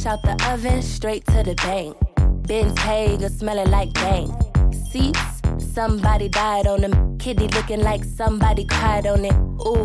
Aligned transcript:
Fresh 0.00 0.12
out 0.14 0.22
the 0.22 0.50
oven, 0.50 0.80
straight 0.80 1.26
to 1.26 1.42
the 1.42 1.54
bank. 1.56 1.94
Ben's 2.46 2.78
Hager 2.78 3.28
smelling 3.28 3.70
like 3.70 3.92
bank. 3.92 4.32
Seats, 4.90 5.42
somebody 5.58 6.26
died 6.26 6.66
on 6.66 6.80
them. 6.80 7.18
Kitty 7.18 7.48
looking 7.48 7.82
like 7.82 8.02
somebody 8.04 8.64
cried 8.64 9.06
on 9.06 9.26
it. 9.26 9.34
Ooh, 9.66 9.84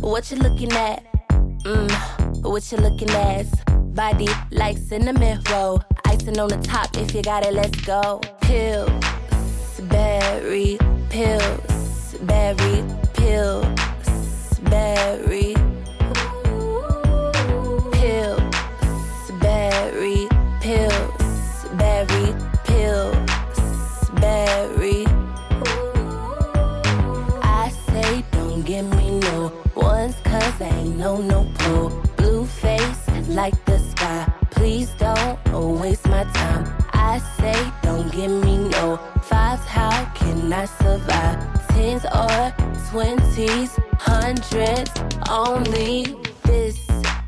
what 0.00 0.28
you 0.32 0.38
looking 0.38 0.72
at? 0.72 1.04
Mmm, 1.62 2.42
what 2.42 2.72
you 2.72 2.78
looking 2.78 3.10
at? 3.10 3.46
Body 3.94 4.26
like 4.50 4.78
cinnamon 4.78 5.40
roll. 5.48 5.80
Icing 6.06 6.40
on 6.40 6.48
the 6.48 6.58
top, 6.58 6.96
if 6.96 7.14
you 7.14 7.22
got 7.22 7.46
it, 7.46 7.54
let's 7.54 7.80
go. 7.82 8.20
Pills, 8.40 8.90
berry, 9.82 10.76
pills, 11.08 12.14
berry, 12.22 12.84
pills, 13.14 14.58
berry. 14.64 15.54
No 31.02 31.16
no 31.16 31.44
pull. 31.58 31.88
Blue 32.16 32.44
face 32.46 33.02
like 33.28 33.56
the 33.64 33.78
sky. 33.78 34.32
Please 34.52 34.90
don't 34.98 35.36
waste 35.80 36.06
my 36.06 36.22
time. 36.40 36.64
I 36.92 37.18
say 37.38 37.58
don't 37.82 38.08
give 38.12 38.30
me 38.30 38.54
no 38.76 38.98
fives. 39.22 39.64
How 39.64 40.04
can 40.14 40.52
I 40.52 40.64
survive? 40.66 41.38
Tens 41.70 42.04
or 42.04 42.40
twenties, 42.90 43.70
hundreds 43.98 44.92
only. 45.28 46.14
This 46.44 46.78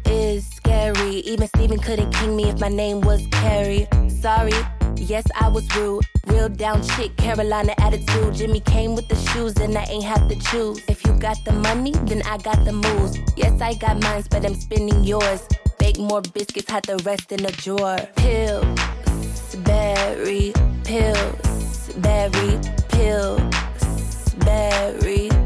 is 0.07 0.47
scary. 0.47 1.17
Even 1.33 1.49
Steven 1.49 1.79
couldn't 1.81 2.13
king 2.13 2.37
me 2.37 2.45
if 2.51 2.61
my 2.61 2.69
name 2.69 3.01
was 3.01 3.27
Carrie. 3.33 3.89
Sorry. 4.09 4.53
Yes, 4.97 5.25
I 5.41 5.49
was 5.49 5.65
rude. 5.77 6.05
Real 6.27 6.49
down 6.49 6.83
chick, 6.83 7.17
Carolina 7.17 7.75
attitude. 7.79 8.35
Jimmy 8.35 8.61
came 8.61 8.95
with 8.95 9.09
the 9.09 9.17
shoes, 9.17 9.57
and 9.57 9.77
I 9.77 9.85
ain't 9.85 10.05
have 10.05 10.29
to 10.29 10.37
choose. 10.37 10.83
If 10.89 11.05
you 11.05 11.13
got 11.19 11.37
the 11.45 11.53
money, 11.53 11.93
then 12.05 12.23
I 12.23 12.39
got 12.39 12.65
the 12.65 12.73
moves. 12.73 13.19
Yes, 13.37 13.61
I 13.61 13.75
got 13.75 14.03
mines, 14.03 14.29
but 14.29 14.45
I'm 14.45 14.55
spending 14.55 15.05
yours. 15.05 15.47
Bake 15.79 15.99
more 15.99 16.23
biscuits, 16.23 16.71
had 16.71 16.85
the 16.85 16.97
rest 17.05 17.33
in 17.33 17.45
a 17.45 17.53
drawer. 17.53 17.99
Pills, 18.17 19.57
berry, 19.65 20.53
pills, 20.85 21.93
berry, 21.99 22.59
pills, 22.89 24.35
berry. 24.39 25.44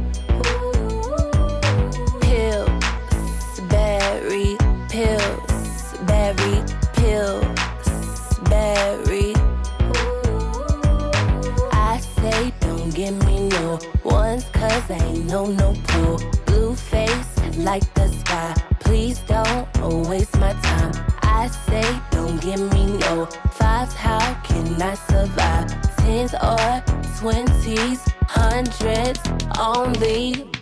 Cause 14.80 14.90
I 14.90 15.04
ain't 15.04 15.26
no 15.26 15.46
no 15.46 15.74
pull. 15.88 16.18
Blue 16.46 16.74
face 16.74 17.30
like 17.56 17.82
the 17.94 18.08
sky. 18.08 18.54
Please 18.80 19.18
don't 19.20 19.66
waste 20.08 20.38
my 20.38 20.52
time. 20.52 20.92
I 21.22 21.48
say 21.66 21.86
don't 22.10 22.40
give 22.40 22.60
me 22.72 22.86
no 22.98 23.26
fives. 23.52 23.94
How 23.94 24.34
can 24.44 24.80
I 24.80 24.94
survive? 24.94 25.96
Tens 25.96 26.34
or 26.34 26.82
twenties, 27.18 28.00
hundreds 28.28 29.20
only. 29.58 30.57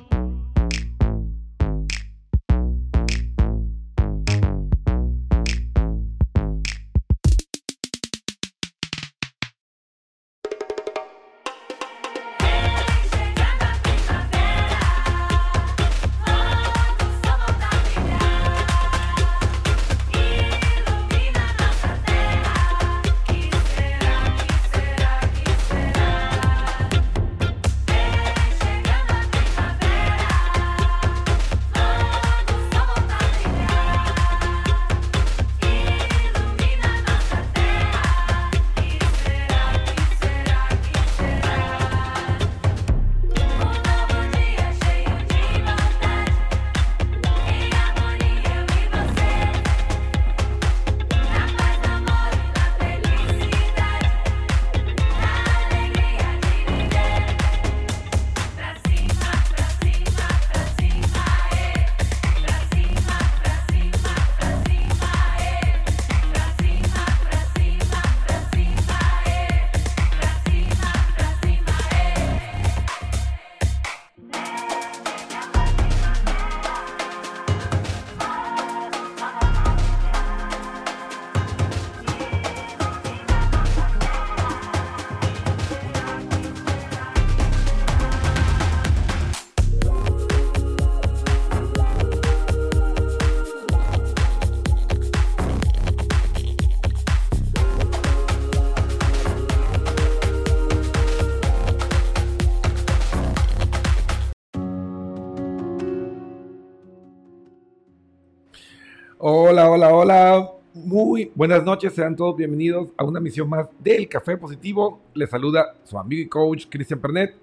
Buenas 111.34 111.64
noches, 111.64 111.94
sean 111.94 112.14
todos 112.14 112.36
bienvenidos 112.36 112.90
a 112.94 113.04
una 113.04 113.20
misión 113.20 113.48
más 113.48 113.68
del 113.78 114.06
Café 114.06 114.36
Positivo. 114.36 115.00
Les 115.14 115.30
saluda 115.30 115.74
su 115.84 115.98
amigo 115.98 116.20
y 116.20 116.28
coach 116.28 116.66
Cristian 116.68 117.00
Pernet. 117.00 117.34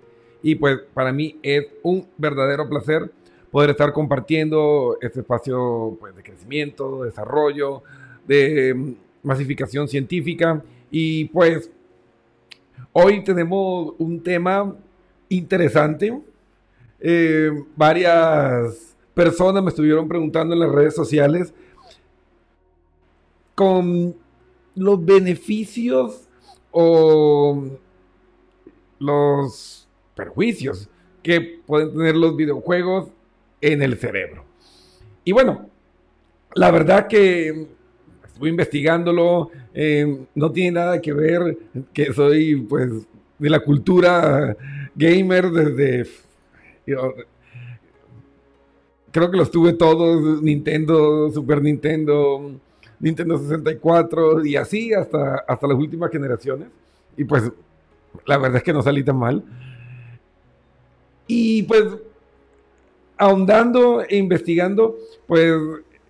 Y 0.43 0.53
pues 0.53 0.79
para 0.93 1.11
mí 1.11 1.39
es 1.41 1.65
un 1.81 2.05
verdadero 2.15 2.69
placer 2.69 3.11
poder 3.49 3.71
estar 3.71 3.91
compartiendo 3.91 4.97
este 5.01 5.21
espacio 5.21 5.97
pues, 5.99 6.15
de 6.15 6.21
crecimiento, 6.21 7.01
de 7.01 7.09
desarrollo, 7.09 7.81
de 8.27 8.75
mm, 8.75 8.93
masificación 9.23 9.87
científica. 9.87 10.61
Y 10.91 11.25
pues 11.25 11.71
hoy 12.91 13.23
tenemos 13.23 13.95
un 13.97 14.21
tema 14.21 14.75
interesante. 15.29 16.21
Eh, 16.99 17.49
varias 17.75 18.95
personas 19.15 19.63
me 19.63 19.69
estuvieron 19.69 20.07
preguntando 20.07 20.53
en 20.53 20.59
las 20.59 20.71
redes 20.71 20.93
sociales 20.93 21.55
con 23.55 24.15
los 24.75 25.05
beneficios 25.05 26.27
o 26.71 27.67
los 28.99 29.87
perjuicios 30.15 30.89
que 31.21 31.59
pueden 31.65 31.93
tener 31.93 32.15
los 32.15 32.35
videojuegos 32.35 33.09
en 33.61 33.81
el 33.81 33.97
cerebro. 33.97 34.43
Y 35.23 35.31
bueno, 35.31 35.69
la 36.55 36.71
verdad 36.71 37.07
que 37.07 37.67
estuve 38.25 38.49
investigándolo, 38.49 39.49
eh, 39.73 40.25
no 40.35 40.51
tiene 40.51 40.71
nada 40.71 41.01
que 41.01 41.13
ver 41.13 41.57
que 41.93 42.11
soy 42.13 42.55
pues 42.61 42.89
de 43.39 43.49
la 43.49 43.59
cultura 43.59 44.55
gamer 44.95 45.49
desde... 45.49 46.09
creo 49.11 49.31
que 49.31 49.37
los 49.37 49.49
tuve 49.51 49.73
todos, 49.73 50.41
Nintendo, 50.41 51.31
Super 51.31 51.61
Nintendo, 51.61 52.59
Nintendo 52.99 53.37
64 53.37 54.45
y 54.45 54.55
así 54.55 54.93
hasta, 54.93 55.43
hasta 55.47 55.67
las 55.67 55.77
últimas 55.77 56.11
generaciones. 56.11 56.67
Y 57.17 57.23
pues 57.23 57.51
la 58.25 58.37
verdad 58.37 58.57
es 58.57 58.63
que 58.63 58.73
no 58.73 58.81
salí 58.81 59.03
tan 59.03 59.17
mal. 59.17 59.43
Y 61.27 61.63
pues 61.63 61.85
ahondando 63.17 64.03
e 64.03 64.17
investigando, 64.17 64.97
pues 65.27 65.53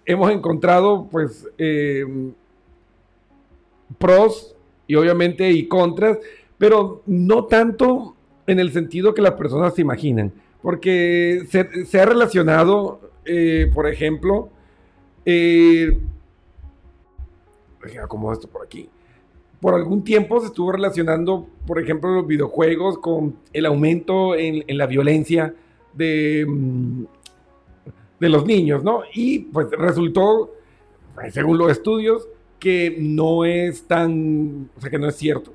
hemos 0.06 0.32
encontrado 0.32 1.08
pues 1.10 1.48
eh, 1.58 2.06
pros 3.98 4.56
y 4.88 4.96
obviamente 4.96 5.50
y 5.52 5.68
contras, 5.68 6.18
pero 6.58 7.02
no 7.06 7.46
tanto 7.46 8.16
en 8.48 8.60
el 8.60 8.72
sentido 8.72 9.14
que 9.14 9.22
las 9.22 9.34
personas 9.34 9.76
se 9.76 9.82
imaginan, 9.82 10.32
porque 10.62 11.46
se, 11.50 12.00
ha 12.00 12.06
relacionado, 12.06 13.00
eh, 13.26 13.72
por 13.74 13.88
ejemplo, 13.88 14.50
eh, 15.26 15.98
como 18.08 18.32
esto 18.32 18.48
por 18.48 18.64
aquí. 18.66 18.90
Por 19.60 19.74
algún 19.74 20.04
tiempo 20.04 20.40
se 20.42 20.48
estuvo 20.48 20.72
relacionando, 20.72 21.48
por 21.66 21.80
ejemplo, 21.80 22.10
los 22.12 22.28
videojuegos 22.28 22.98
con 22.98 23.38
el 23.54 23.66
aumento 23.66 24.36
en, 24.36 24.64
la 24.78 24.88
violencia 24.88 25.54
de, 25.94 26.46
mm, 26.48 27.04
de 28.20 28.30
los 28.30 28.46
niños, 28.46 28.84
¿no? 28.84 29.04
Y 29.14 29.40
pues 29.40 29.70
resultó, 29.72 30.54
según 31.32 31.58
los 31.58 31.72
estudios, 31.72 32.28
que 32.64 32.96
no 32.98 33.44
es 33.44 33.84
tan, 33.84 34.70
o 34.78 34.82
sea, 34.82 34.90
que 34.90 34.98
no 34.98 35.10
es 35.10 35.16
cierto. 35.16 35.52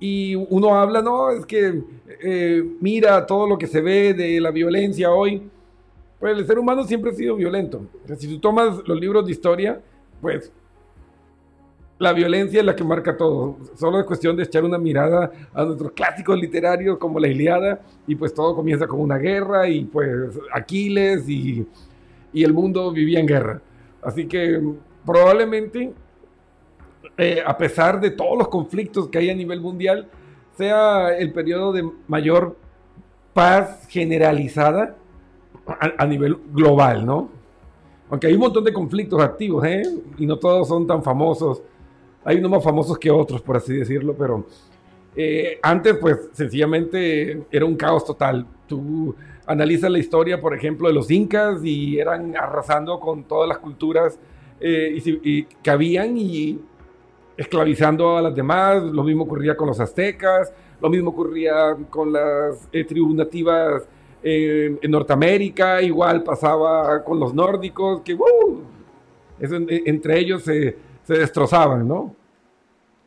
Y 0.00 0.34
uno 0.34 0.74
habla, 0.74 1.02
no, 1.02 1.30
es 1.30 1.44
que 1.44 1.82
eh, 2.22 2.64
mira 2.80 3.26
todo 3.26 3.46
lo 3.46 3.58
que 3.58 3.66
se 3.66 3.80
ve 3.80 4.14
de 4.14 4.40
la 4.40 4.50
violencia 4.50 5.12
hoy. 5.12 5.42
Pues 6.18 6.38
el 6.38 6.46
ser 6.46 6.58
humano 6.58 6.84
siempre 6.84 7.10
ha 7.10 7.14
sido 7.14 7.36
violento. 7.36 7.86
si 8.18 8.26
tú 8.26 8.40
tomas 8.40 8.78
los 8.86 8.98
libros 8.98 9.26
de 9.26 9.32
historia, 9.32 9.80
pues 10.20 10.50
la 12.02 12.12
violencia 12.12 12.58
es 12.58 12.66
la 12.66 12.74
que 12.74 12.82
marca 12.82 13.16
todo. 13.16 13.58
Solo 13.76 14.00
es 14.00 14.06
cuestión 14.06 14.36
de 14.36 14.42
echar 14.42 14.64
una 14.64 14.76
mirada 14.76 15.30
a 15.54 15.64
nuestros 15.64 15.92
clásicos 15.92 16.36
literarios 16.36 16.98
como 16.98 17.20
la 17.20 17.28
Iliada 17.28 17.80
y 18.08 18.16
pues 18.16 18.34
todo 18.34 18.56
comienza 18.56 18.88
con 18.88 18.98
una 18.98 19.18
guerra 19.18 19.68
y 19.68 19.84
pues 19.84 20.36
Aquiles 20.52 21.28
y, 21.28 21.64
y 22.32 22.42
el 22.42 22.52
mundo 22.52 22.90
vivía 22.90 23.20
en 23.20 23.26
guerra. 23.26 23.62
Así 24.02 24.26
que 24.26 24.60
probablemente, 25.06 25.92
eh, 27.16 27.40
a 27.46 27.56
pesar 27.56 28.00
de 28.00 28.10
todos 28.10 28.36
los 28.36 28.48
conflictos 28.48 29.08
que 29.08 29.18
hay 29.18 29.30
a 29.30 29.34
nivel 29.36 29.60
mundial, 29.60 30.08
sea 30.58 31.16
el 31.16 31.32
periodo 31.32 31.72
de 31.72 31.88
mayor 32.08 32.56
paz 33.32 33.86
generalizada 33.88 34.96
a, 35.68 36.02
a 36.02 36.06
nivel 36.06 36.36
global, 36.52 37.06
¿no? 37.06 37.30
Aunque 38.10 38.26
hay 38.26 38.34
un 38.34 38.40
montón 38.40 38.64
de 38.64 38.72
conflictos 38.72 39.22
activos, 39.22 39.64
¿eh? 39.64 39.82
Y 40.18 40.26
no 40.26 40.36
todos 40.36 40.66
son 40.66 40.84
tan 40.84 41.00
famosos 41.00 41.62
hay 42.24 42.38
unos 42.38 42.50
más 42.50 42.64
famosos 42.64 42.98
que 42.98 43.10
otros, 43.10 43.42
por 43.42 43.56
así 43.56 43.74
decirlo, 43.74 44.14
pero 44.14 44.44
eh, 45.14 45.58
antes, 45.62 45.96
pues, 45.98 46.30
sencillamente 46.32 47.42
era 47.50 47.64
un 47.64 47.76
caos 47.76 48.04
total. 48.04 48.46
Tú 48.66 49.14
analizas 49.46 49.90
la 49.90 49.98
historia, 49.98 50.40
por 50.40 50.54
ejemplo, 50.54 50.88
de 50.88 50.94
los 50.94 51.10
incas 51.10 51.64
y 51.64 51.98
eran 51.98 52.36
arrasando 52.36 52.98
con 52.98 53.24
todas 53.24 53.48
las 53.48 53.58
culturas 53.58 54.18
eh, 54.60 55.00
y, 55.04 55.44
que 55.44 55.70
habían 55.70 56.16
y 56.16 56.58
esclavizando 57.36 58.16
a 58.16 58.22
las 58.22 58.34
demás. 58.34 58.82
Lo 58.82 59.02
mismo 59.02 59.24
ocurría 59.24 59.56
con 59.56 59.68
los 59.68 59.80
aztecas, 59.80 60.52
lo 60.80 60.88
mismo 60.88 61.10
ocurría 61.10 61.76
con 61.90 62.12
las 62.12 62.68
eh, 62.72 62.84
tribus 62.84 63.14
nativas 63.14 63.82
en 64.24 64.88
Norteamérica, 64.88 65.82
igual 65.82 66.22
pasaba 66.22 67.02
con 67.02 67.18
los 67.18 67.34
nórdicos, 67.34 68.02
que 68.02 68.14
uh, 68.14 68.60
entre 69.40 70.20
ellos 70.20 70.44
se 70.44 70.76
se 71.04 71.14
destrozaban, 71.14 71.86
¿no? 71.86 72.14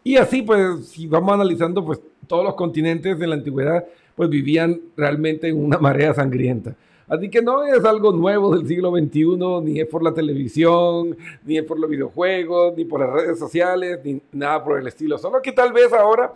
Y 0.04 0.18
así, 0.18 0.42
pues, 0.42 0.88
si 0.88 1.08
vamos 1.08 1.34
analizando, 1.34 1.84
pues 1.84 2.00
todos 2.28 2.44
los 2.44 2.56
continentes 2.56 3.18
de 3.18 3.28
la 3.28 3.36
antigüedad, 3.36 3.86
pues 4.16 4.30
vivían 4.30 4.80
realmente 4.96 5.48
en 5.48 5.64
una 5.64 5.78
marea 5.78 6.14
sangrienta. 6.14 6.76
Así 7.08 7.30
que 7.30 7.42
no 7.42 7.64
es 7.64 7.84
algo 7.86 8.12
nuevo 8.12 8.56
del 8.56 8.68
siglo 8.68 8.92
XXI, 8.92 9.38
ni 9.64 9.80
es 9.80 9.88
por 9.88 10.02
la 10.04 10.14
televisión, 10.14 11.16
ni 11.44 11.58
es 11.58 11.64
por 11.64 11.80
los 11.80 11.90
videojuegos, 11.90 12.76
ni 12.76 12.86
por 12.86 13.00
las 13.00 13.12
redes 13.12 13.38
sociales, 13.38 14.00
ni 14.04 14.22
nada 14.32 14.64
por 14.64 14.80
el 14.80 14.88
estilo. 14.88 15.18
Solo 15.18 15.42
que 15.42 15.52
tal 15.52 15.72
vez 15.72 15.94
ahora 15.94 16.34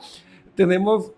tenemos 0.56 1.12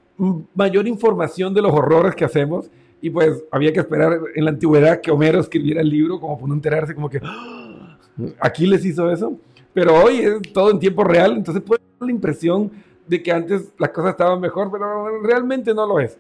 mayor 0.56 0.88
información 0.88 1.54
de 1.54 1.62
los 1.62 1.74
horrores 1.74 2.16
que 2.16 2.24
hacemos 2.24 2.70
y 3.02 3.10
pues 3.10 3.44
había 3.52 3.74
que 3.74 3.80
esperar 3.80 4.20
en 4.36 4.46
la 4.46 4.52
antigüedad 4.52 5.02
que 5.02 5.12
Homero 5.12 5.40
escribiera 5.40 5.82
el 5.82 5.90
libro 5.90 6.20
como 6.20 6.36
para 6.36 6.48
no 6.48 6.54
enterarse 6.54 6.94
como 6.94 7.10
que 7.10 7.20
¡Ah! 7.24 7.98
aquí 8.40 8.68
les 8.68 8.86
hizo 8.86 9.12
eso. 9.12 9.34
Pero 9.74 9.96
hoy 10.04 10.20
es 10.20 10.54
todo 10.54 10.72
en 10.72 10.80
tiempo 10.80 11.04
real, 11.04 11.38
entonces 11.38 11.64
puede 11.64 11.82
dar 12.00 12.08
la 12.08 12.14
impresión 12.14 12.72
de 13.08 13.22
que 13.22 13.32
antes 13.32 13.74
las 13.78 13.90
cosas 13.90 14.12
estaban 14.12 14.40
mejor, 14.40 14.72
pero 14.72 15.22
realmente 15.22 15.74
no 15.74 15.86
lo 15.86 16.00
es. 16.00 16.18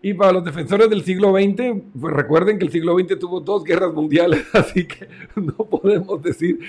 Y 0.00 0.14
para 0.14 0.32
los 0.32 0.44
defensores 0.44 0.88
del 0.88 1.02
siglo 1.02 1.32
XX, 1.32 1.82
pues 2.00 2.14
recuerden 2.14 2.58
que 2.58 2.66
el 2.66 2.70
siglo 2.70 2.96
XX 2.96 3.18
tuvo 3.18 3.40
dos 3.40 3.64
guerras 3.64 3.92
mundiales, 3.92 4.44
así 4.52 4.86
que 4.86 5.08
no 5.34 5.56
podemos 5.56 6.22
decir 6.22 6.60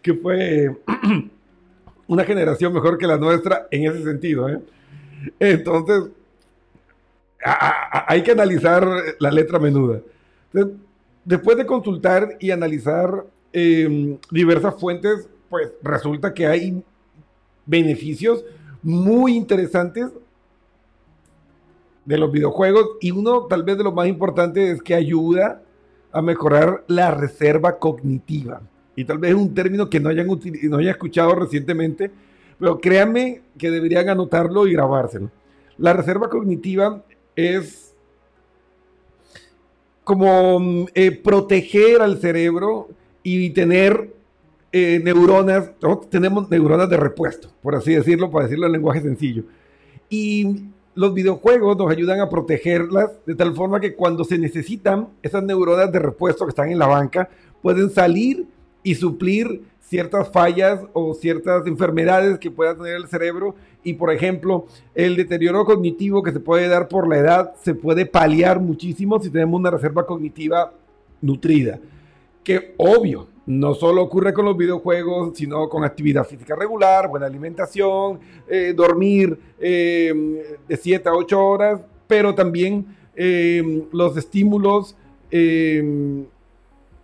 que 0.00 0.14
fue 0.14 0.76
una 2.06 2.24
generación 2.24 2.72
mejor 2.72 2.96
que 2.96 3.06
la 3.06 3.18
nuestra 3.18 3.68
en 3.70 3.90
ese 3.90 4.02
sentido. 4.02 4.48
¿eh? 4.48 4.60
Entonces, 5.38 6.04
hay 7.42 8.22
que 8.22 8.32
analizar 8.32 8.86
la 9.20 9.30
letra 9.30 9.58
menuda. 9.58 10.00
después 11.24 11.56
de 11.56 11.66
consultar 11.66 12.36
y 12.40 12.50
analizar 12.50 13.24
em, 13.52 14.18
diversas 14.30 14.74
fuentes, 14.80 15.28
pues 15.48 15.72
resulta 15.82 16.34
que 16.34 16.46
hay 16.46 16.82
beneficios 17.66 18.44
muy 18.82 19.34
interesantes 19.36 20.08
de 22.04 22.18
los 22.18 22.32
videojuegos 22.32 22.86
y 23.00 23.10
uno 23.10 23.46
tal 23.46 23.62
vez 23.62 23.76
de 23.76 23.84
los 23.84 23.94
más 23.94 24.08
importantes 24.08 24.76
es 24.76 24.82
que 24.82 24.94
ayuda 24.94 25.62
a 26.10 26.22
mejorar 26.22 26.84
la 26.86 27.10
reserva 27.10 27.78
cognitiva. 27.78 28.62
Y 28.96 29.04
tal 29.04 29.18
vez 29.18 29.30
es 29.30 29.36
un 29.36 29.54
término 29.54 29.90
que 29.90 30.00
no 30.00 30.08
hayan, 30.08 30.26
no 30.26 30.80
escuchado 30.80 31.34
recientemente, 31.34 32.10
pero 32.58 32.80
créanme 32.80 33.42
que 33.56 33.70
deberían 33.70 34.08
anotarlo 34.08 34.66
y 34.66 34.72
grabárselo. 34.72 35.30
La 35.76 35.92
reserva 35.92 36.28
cognitiva 36.28 37.04
es 37.36 37.94
como 40.02 40.58
mm, 40.58 40.86
eh, 40.94 41.12
proteger 41.12 42.00
al 42.00 42.18
cerebro 42.18 42.88
y 43.22 43.50
tener 43.50 44.17
eh, 44.72 45.00
neuronas, 45.02 45.70
tenemos 46.10 46.50
neuronas 46.50 46.90
de 46.90 46.96
repuesto, 46.96 47.48
por 47.62 47.74
así 47.74 47.94
decirlo, 47.94 48.30
para 48.30 48.44
decirlo 48.44 48.66
en 48.66 48.72
lenguaje 48.72 49.00
sencillo. 49.00 49.44
Y 50.10 50.64
los 50.94 51.14
videojuegos 51.14 51.76
nos 51.76 51.90
ayudan 51.90 52.20
a 52.20 52.28
protegerlas 52.28 53.12
de 53.24 53.34
tal 53.34 53.54
forma 53.54 53.80
que 53.80 53.94
cuando 53.94 54.24
se 54.24 54.38
necesitan, 54.38 55.08
esas 55.22 55.42
neuronas 55.42 55.92
de 55.92 55.98
repuesto 56.00 56.44
que 56.44 56.50
están 56.50 56.70
en 56.70 56.78
la 56.78 56.86
banca 56.86 57.28
pueden 57.62 57.90
salir 57.90 58.46
y 58.82 58.94
suplir 58.94 59.62
ciertas 59.80 60.30
fallas 60.30 60.80
o 60.92 61.14
ciertas 61.14 61.66
enfermedades 61.66 62.38
que 62.38 62.50
pueda 62.50 62.76
tener 62.76 62.96
el 62.96 63.08
cerebro 63.08 63.54
y 63.82 63.94
por 63.94 64.12
ejemplo 64.12 64.66
el 64.94 65.16
deterioro 65.16 65.64
cognitivo 65.64 66.22
que 66.22 66.32
se 66.32 66.40
puede 66.40 66.68
dar 66.68 66.88
por 66.88 67.08
la 67.08 67.18
edad 67.18 67.54
se 67.62 67.74
puede 67.74 68.04
paliar 68.04 68.60
muchísimo 68.60 69.18
si 69.20 69.30
tenemos 69.30 69.58
una 69.58 69.70
reserva 69.70 70.04
cognitiva 70.04 70.72
nutrida 71.22 71.78
que 72.44 72.74
obvio 72.76 73.28
no 73.48 73.72
solo 73.72 74.02
ocurre 74.02 74.34
con 74.34 74.44
los 74.44 74.58
videojuegos, 74.58 75.38
sino 75.38 75.70
con 75.70 75.82
actividad 75.82 76.26
física 76.26 76.54
regular, 76.54 77.08
buena 77.08 77.24
alimentación, 77.24 78.20
eh, 78.46 78.74
dormir 78.76 79.38
eh, 79.58 80.58
de 80.68 80.76
7 80.76 81.08
a 81.08 81.14
8 81.14 81.46
horas, 81.46 81.80
pero 82.06 82.34
también 82.34 82.94
eh, 83.16 83.86
los 83.90 84.16
estímulos 84.18 84.96
que 85.30 86.26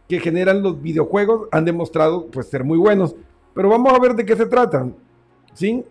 generan 0.08 0.62
los 0.62 0.80
videojuegos 0.82 1.48
han 1.50 1.64
demostrado 1.64 2.26
pues, 2.26 2.48
ser 2.48 2.62
muy 2.62 2.76
buenos. 2.76 3.16
Pero 3.54 3.70
vamos 3.70 3.94
a 3.94 3.98
ver 3.98 4.14
de 4.14 4.26
qué 4.26 4.36
se 4.36 4.44
trata. 4.44 4.86
¿sí? 5.54 5.82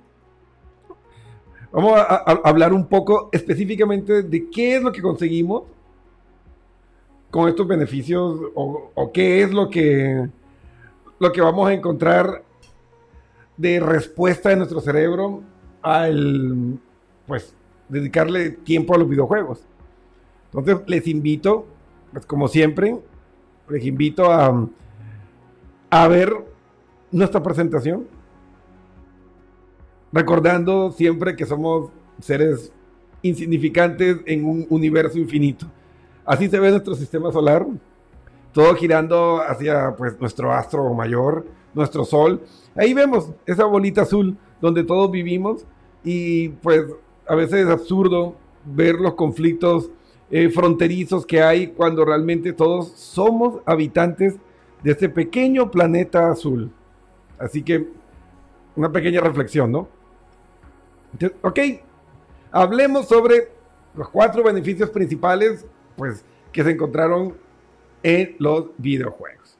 Vamos 1.71 1.93
a, 1.95 2.15
hablar 2.43 2.73
un 2.73 2.85
poco 2.85 3.29
específicamente 3.31 4.21
de 4.21 4.49
qué 4.51 4.75
es 4.75 4.83
lo 4.83 4.91
que 4.91 5.01
conseguimos 5.01 5.63
con 7.31 7.49
estos 7.49 7.67
beneficios 7.67 8.39
o 8.53 9.11
qué 9.11 9.41
es 9.41 9.51
lo 9.51 9.67
que 9.69 10.27
lo 11.23 11.31
que 11.31 11.41
vamos 11.41 11.69
a 11.69 11.73
encontrar 11.73 12.43
de 13.55 13.79
respuesta 13.79 14.49
de 14.49 14.57
nuestro 14.57 14.81
cerebro 14.81 15.41
al, 15.81 16.79
pues, 17.25 17.55
dedicarle 17.87 18.51
tiempo 18.51 18.93
a 18.93 18.97
los 18.97 19.09
videojuegos. 19.09 19.65
Entonces, 20.51 20.85
les 20.85 21.07
invito, 21.07 21.65
pues, 22.11 22.25
como 22.25 22.47
siempre, 22.47 22.99
les 23.69 23.85
invito 23.85 24.29
a, 24.29 24.67
a 25.89 26.07
ver 26.09 26.33
nuestra 27.09 27.41
presentación, 27.41 28.05
recordando 30.11 30.91
siempre 30.91 31.35
que 31.37 31.45
somos 31.45 31.89
seres 32.19 32.71
insignificantes 33.21 34.17
en 34.25 34.43
un 34.43 34.67
universo 34.69 35.17
infinito. 35.17 35.67
Así 36.25 36.49
se 36.49 36.59
ve 36.59 36.69
nuestro 36.69 36.95
sistema 36.95 37.31
solar 37.31 37.65
todo 38.53 38.75
girando 38.75 39.41
hacia 39.41 39.95
pues 39.97 40.19
nuestro 40.19 40.53
astro 40.53 40.93
mayor, 40.93 41.45
nuestro 41.73 42.05
sol. 42.05 42.41
Ahí 42.75 42.93
vemos 42.93 43.31
esa 43.45 43.65
bolita 43.65 44.03
azul 44.03 44.37
donde 44.61 44.83
todos 44.83 45.11
vivimos 45.11 45.65
y 46.03 46.49
pues 46.49 46.85
a 47.27 47.35
veces 47.35 47.65
es 47.65 47.69
absurdo 47.69 48.35
ver 48.65 48.95
los 48.95 49.15
conflictos 49.15 49.89
eh, 50.31 50.49
fronterizos 50.49 51.25
que 51.25 51.41
hay 51.41 51.67
cuando 51.67 52.05
realmente 52.05 52.53
todos 52.53 52.89
somos 52.89 53.61
habitantes 53.65 54.35
de 54.83 54.91
este 54.91 55.09
pequeño 55.09 55.71
planeta 55.71 56.29
azul. 56.29 56.71
Así 57.39 57.63
que 57.63 57.87
una 58.75 58.91
pequeña 58.91 59.21
reflexión, 59.21 59.71
¿no? 59.71 59.87
Entonces, 61.13 61.37
ok, 61.41 61.59
hablemos 62.51 63.07
sobre 63.07 63.49
los 63.95 64.09
cuatro 64.09 64.43
beneficios 64.43 64.89
principales, 64.89 65.65
pues, 65.95 66.25
que 66.51 66.63
se 66.63 66.71
encontraron 66.71 67.35
en 68.03 68.35
los 68.37 68.65
videojuegos. 68.77 69.57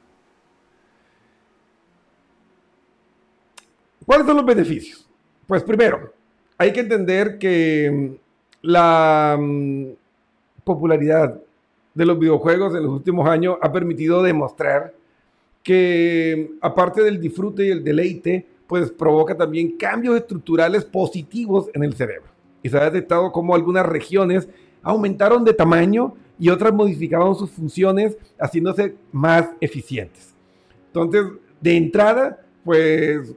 ¿Cuáles 4.06 4.26
son 4.26 4.36
los 4.36 4.46
beneficios? 4.46 5.08
Pues 5.46 5.62
primero, 5.62 6.12
hay 6.58 6.72
que 6.72 6.80
entender 6.80 7.38
que 7.38 7.90
mm, 7.90 8.14
la 8.62 9.36
mm, 9.40 9.86
popularidad 10.62 11.40
de 11.94 12.06
los 12.06 12.18
videojuegos 12.18 12.74
en 12.74 12.82
los 12.82 12.92
últimos 12.92 13.28
años 13.28 13.56
ha 13.60 13.72
permitido 13.72 14.22
demostrar 14.22 14.94
que 15.62 16.50
mm, 16.50 16.58
aparte 16.60 17.02
del 17.02 17.20
disfrute 17.20 17.66
y 17.66 17.70
el 17.70 17.82
deleite, 17.82 18.46
pues 18.66 18.90
provoca 18.90 19.36
también 19.36 19.76
cambios 19.76 20.16
estructurales 20.16 20.84
positivos 20.84 21.68
en 21.74 21.84
el 21.84 21.94
cerebro. 21.94 22.30
Y 22.62 22.68
se 22.68 22.78
ha 22.78 22.84
detectado 22.84 23.30
cómo 23.32 23.54
algunas 23.54 23.84
regiones 23.84 24.48
aumentaron 24.84 25.44
de 25.44 25.54
tamaño 25.54 26.14
y 26.38 26.50
otras 26.50 26.72
modificaban 26.72 27.34
sus 27.34 27.50
funciones 27.50 28.16
haciéndose 28.38 28.94
más 29.10 29.48
eficientes. 29.60 30.34
Entonces, 30.88 31.24
de 31.60 31.76
entrada, 31.76 32.40
pues, 32.64 33.34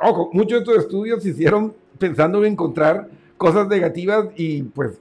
ojo, 0.00 0.30
muchos 0.32 0.58
de 0.58 0.58
estos 0.58 0.78
estudios 0.84 1.22
se 1.22 1.30
hicieron 1.30 1.74
pensando 1.98 2.44
en 2.44 2.52
encontrar 2.52 3.08
cosas 3.36 3.68
negativas 3.68 4.28
y 4.36 4.62
pues 4.62 4.98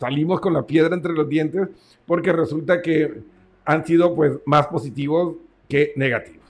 salimos 0.00 0.40
con 0.40 0.52
la 0.52 0.66
piedra 0.66 0.94
entre 0.94 1.12
los 1.12 1.28
dientes 1.28 1.68
porque 2.06 2.32
resulta 2.32 2.82
que 2.82 3.22
han 3.64 3.84
sido 3.86 4.14
pues 4.14 4.32
más 4.44 4.66
positivos 4.66 5.36
que 5.68 5.92
negativos. 5.96 6.42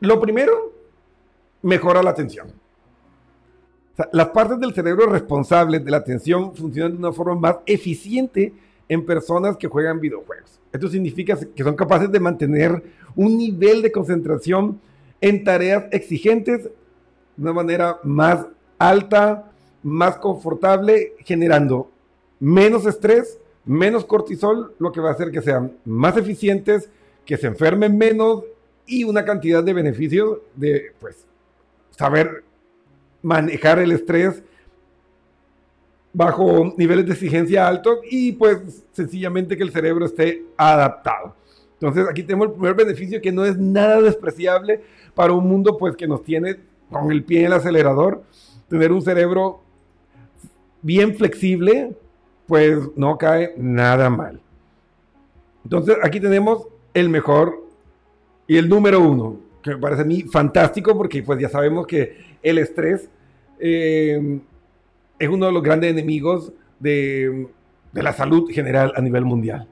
Lo 0.00 0.20
primero, 0.20 0.72
mejora 1.62 2.02
la 2.02 2.10
atención. 2.10 2.61
Las 4.12 4.28
partes 4.28 4.58
del 4.58 4.72
cerebro 4.72 5.06
responsables 5.06 5.84
de 5.84 5.90
la 5.90 5.98
atención 5.98 6.54
funcionan 6.54 6.92
de 6.92 6.98
una 6.98 7.12
forma 7.12 7.34
más 7.34 7.56
eficiente 7.66 8.52
en 8.88 9.04
personas 9.04 9.56
que 9.56 9.68
juegan 9.68 10.00
videojuegos. 10.00 10.60
Esto 10.72 10.88
significa 10.88 11.38
que 11.38 11.62
son 11.62 11.76
capaces 11.76 12.10
de 12.10 12.20
mantener 12.20 12.82
un 13.14 13.36
nivel 13.36 13.82
de 13.82 13.92
concentración 13.92 14.80
en 15.20 15.44
tareas 15.44 15.84
exigentes 15.90 16.64
de 16.64 17.42
una 17.42 17.52
manera 17.52 17.98
más 18.02 18.46
alta, 18.78 19.50
más 19.82 20.16
confortable, 20.16 21.12
generando 21.24 21.90
menos 22.40 22.86
estrés, 22.86 23.38
menos 23.64 24.04
cortisol, 24.04 24.74
lo 24.78 24.90
que 24.90 25.00
va 25.00 25.10
a 25.10 25.12
hacer 25.12 25.30
que 25.30 25.42
sean 25.42 25.76
más 25.84 26.16
eficientes, 26.16 26.88
que 27.24 27.36
se 27.36 27.46
enfermen 27.46 27.96
menos 27.96 28.44
y 28.86 29.04
una 29.04 29.24
cantidad 29.24 29.62
de 29.62 29.72
beneficios 29.72 30.38
de, 30.56 30.92
pues, 30.98 31.24
saber 31.90 32.42
manejar 33.22 33.78
el 33.78 33.92
estrés 33.92 34.42
bajo 36.12 36.74
niveles 36.76 37.06
de 37.06 37.12
exigencia 37.12 37.66
altos 37.66 38.00
y 38.10 38.32
pues 38.32 38.84
sencillamente 38.92 39.56
que 39.56 39.62
el 39.62 39.70
cerebro 39.70 40.04
esté 40.04 40.44
adaptado. 40.56 41.34
Entonces 41.74 42.06
aquí 42.08 42.22
tenemos 42.22 42.48
el 42.48 42.52
primer 42.52 42.74
beneficio 42.74 43.20
que 43.20 43.32
no 43.32 43.44
es 43.44 43.56
nada 43.56 44.00
despreciable 44.00 44.82
para 45.14 45.32
un 45.32 45.48
mundo 45.48 45.78
pues 45.78 45.96
que 45.96 46.06
nos 46.06 46.22
tiene 46.22 46.56
con 46.90 47.10
el 47.10 47.24
pie 47.24 47.40
en 47.40 47.46
el 47.46 47.52
acelerador. 47.54 48.22
Tener 48.68 48.92
un 48.92 49.02
cerebro 49.02 49.62
bien 50.82 51.16
flexible 51.16 51.96
pues 52.46 52.78
no 52.96 53.16
cae 53.16 53.54
nada 53.56 54.10
mal. 54.10 54.40
Entonces 55.64 55.96
aquí 56.02 56.20
tenemos 56.20 56.66
el 56.92 57.08
mejor 57.08 57.62
y 58.46 58.58
el 58.58 58.68
número 58.68 59.00
uno, 59.00 59.38
que 59.62 59.70
me 59.70 59.78
parece 59.78 60.02
a 60.02 60.04
mí 60.04 60.22
fantástico 60.22 60.96
porque 60.96 61.22
pues 61.22 61.38
ya 61.40 61.48
sabemos 61.48 61.86
que 61.86 62.36
el 62.42 62.58
estrés 62.58 63.08
eh, 63.58 64.40
es 65.18 65.28
uno 65.28 65.46
de 65.46 65.52
los 65.52 65.62
grandes 65.62 65.90
enemigos 65.90 66.52
de, 66.80 67.46
la 67.92 68.12
salud 68.12 68.50
general 68.50 68.92
a 68.96 69.00
nivel 69.00 69.24
mundial. 69.24 69.68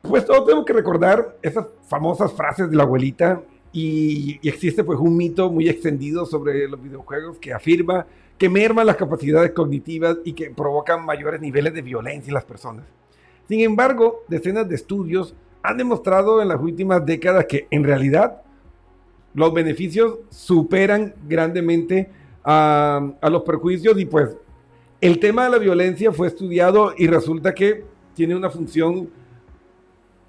Pues 0.00 0.24
todos 0.24 0.44
tenemos 0.46 0.64
que 0.64 0.72
recordar 0.72 1.36
esas 1.42 1.66
famosas 1.86 2.32
frases 2.32 2.70
de 2.70 2.76
la 2.76 2.84
abuelita 2.84 3.42
y, 3.72 4.38
y, 4.42 4.48
existe 4.48 4.82
pues 4.84 4.98
un 4.98 5.16
mito 5.16 5.50
muy 5.50 5.68
extendido 5.68 6.26
sobre 6.26 6.68
los 6.68 6.82
videojuegos 6.82 7.38
que 7.38 7.52
afirma 7.52 8.06
que 8.38 8.48
merman 8.48 8.86
las 8.86 8.96
capacidades 8.96 9.52
cognitivas 9.52 10.18
y 10.24 10.32
que 10.32 10.50
provocan 10.50 11.04
mayores 11.04 11.40
niveles 11.40 11.74
de 11.74 11.82
violencia 11.82 12.30
en 12.30 12.34
las 12.34 12.44
personas. 12.44 12.84
Sin 13.48 13.60
embargo, 13.60 14.24
decenas 14.28 14.68
de 14.68 14.74
estudios 14.74 15.34
han 15.62 15.76
demostrado 15.76 16.42
en 16.42 16.48
las 16.48 16.60
últimas 16.60 17.04
décadas 17.04 17.46
que 17.46 17.66
en 17.70 17.84
realidad 17.84 18.42
los 19.34 19.52
beneficios 19.54 20.18
superan 20.30 21.14
grandemente 21.26 22.10
a, 22.44 23.12
los 23.30 23.42
perjuicios 23.42 23.98
y 23.98 24.04
pues 24.04 24.36
el 25.00 25.18
tema 25.18 25.44
de 25.44 25.50
la 25.50 25.58
violencia 25.58 26.12
fue 26.12 26.28
estudiado 26.28 26.92
y 26.96 27.06
resulta 27.06 27.54
que 27.54 27.84
tiene 28.14 28.36
una 28.36 28.50
función 28.50 29.10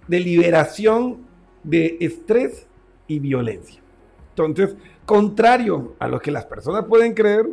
de 0.08 0.20
liberación 0.20 1.26
de 1.64 1.98
estrés 2.00 2.68
y 3.08 3.20
violencia. 3.20 3.82
Entonces, 4.30 4.76
contrario 5.06 5.96
a 6.00 6.08
lo 6.08 6.20
que 6.20 6.32
las 6.32 6.46
personas 6.46 6.86
pueden 6.86 7.14
creer, 7.14 7.48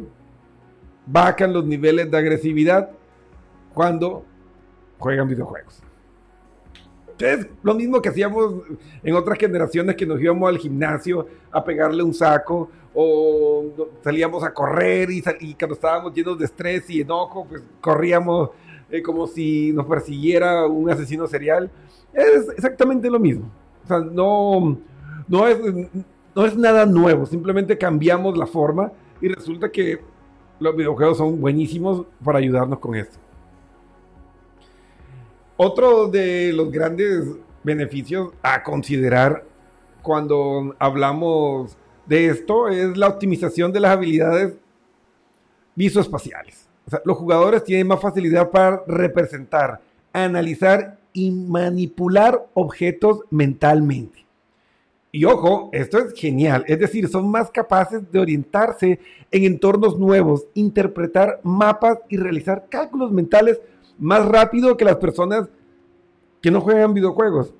bajan 1.07 1.53
los 1.53 1.65
niveles 1.65 2.11
de 2.11 2.19
agresividad 2.19 2.91
cuando 3.75 4.25
juegan 4.99 5.29
videojuegos. 5.29 5.83
Es 7.21 7.47
lo 7.62 7.75
mismo 7.75 8.00
que 8.00 8.09
hacíamos 8.09 8.62
en 9.03 9.15
otras 9.15 9.39
generaciones 9.39 9.97
que 9.97 10.07
nos 10.07 10.21
íbamos 10.21 10.49
al 10.49 10.59
gimnasio 10.59 11.27
a 11.50 11.62
pegarle 11.62 12.03
un 12.03 12.15
saco 12.15 12.71
o 12.95 13.67
salíamos 14.03 14.43
a 14.43 14.53
correr 14.53 15.11
y, 15.11 15.23
cuando 15.55 15.75
estábamos 15.75 16.12
llenos 16.15 16.39
de 16.39 16.45
estrés 16.47 16.89
y 16.91 17.03
enojo, 17.03 17.47
pues 17.49 17.62
corríamos 17.81 18.50
eh, 18.91 19.03
como 19.03 19.27
si 19.27 19.73
nos 19.73 19.87
persiguiera 19.87 20.67
un 20.67 20.91
asesino 20.91 21.27
serial. 21.27 21.71
Es 22.12 22.49
exactamente 22.49 23.09
lo 23.11 23.21
mismo. 23.21 23.50
O 23.85 23.87
sea, 23.87 24.00
no, 24.00 24.79
no, 25.29 25.47
es, 25.47 25.59
no 26.35 26.45
es 26.45 26.57
nada 26.57 26.87
nuevo, 26.87 27.27
simplemente 27.27 27.79
cambiamos 27.79 28.37
la 28.37 28.47
forma 28.47 28.93
y 29.21 29.29
resulta 29.29 29.71
que 29.71 30.00
los 30.59 30.77
videojuegos 30.77 31.19
son 31.19 31.41
buenísimos 31.41 32.05
para 32.25 32.39
ayudarnos 32.39 32.79
con 32.79 32.95
esto. 32.95 33.19
Otro 35.62 36.09
de 36.09 36.55
los 36.55 36.73
grandes 36.73 37.23
beneficios 37.62 38.33
a 38.43 38.62
considerar 38.62 39.45
cuando 40.00 40.75
hablamos 40.79 41.76
de 42.07 42.29
esto 42.29 42.69
es 42.69 42.97
la 42.97 43.09
optimización 43.09 43.71
de 43.71 43.81
las 43.81 43.90
habilidades 43.90 44.55
visoespaciales. 45.75 46.67
Los 47.05 47.19
jugadores 47.19 47.62
tienen 47.62 47.88
más 47.88 48.00
facilidad 48.00 48.50
para 48.50 48.83
representar, 48.87 49.83
analizar 50.14 50.99
y 51.12 51.31
manipular 51.31 52.43
objetos 52.55 53.21
mentalmente. 53.29 54.25
Y 55.12 55.26
ojo, 55.26 55.69
esto 55.73 55.99
es 55.99 56.14
genial, 56.14 56.64
es 56.69 56.79
decir, 56.79 57.07
son 57.07 57.31
más 57.31 57.50
capaces 57.50 58.11
de 58.11 58.19
orientarse 58.19 58.99
en 59.31 59.45
entornos 59.45 59.99
nuevos, 59.99 60.47
interpretar 60.55 61.40
mapas 61.43 61.99
y 62.09 62.17
realizar 62.17 62.64
cálculos 62.71 63.12
mentales 63.12 63.61
más 64.00 64.26
rápido 64.26 64.76
que 64.76 64.85
las 64.85 64.97
personas 64.97 65.49
que 66.40 66.50
no 66.50 66.61
juegan 66.61 66.95
videojuegos. 66.95 67.54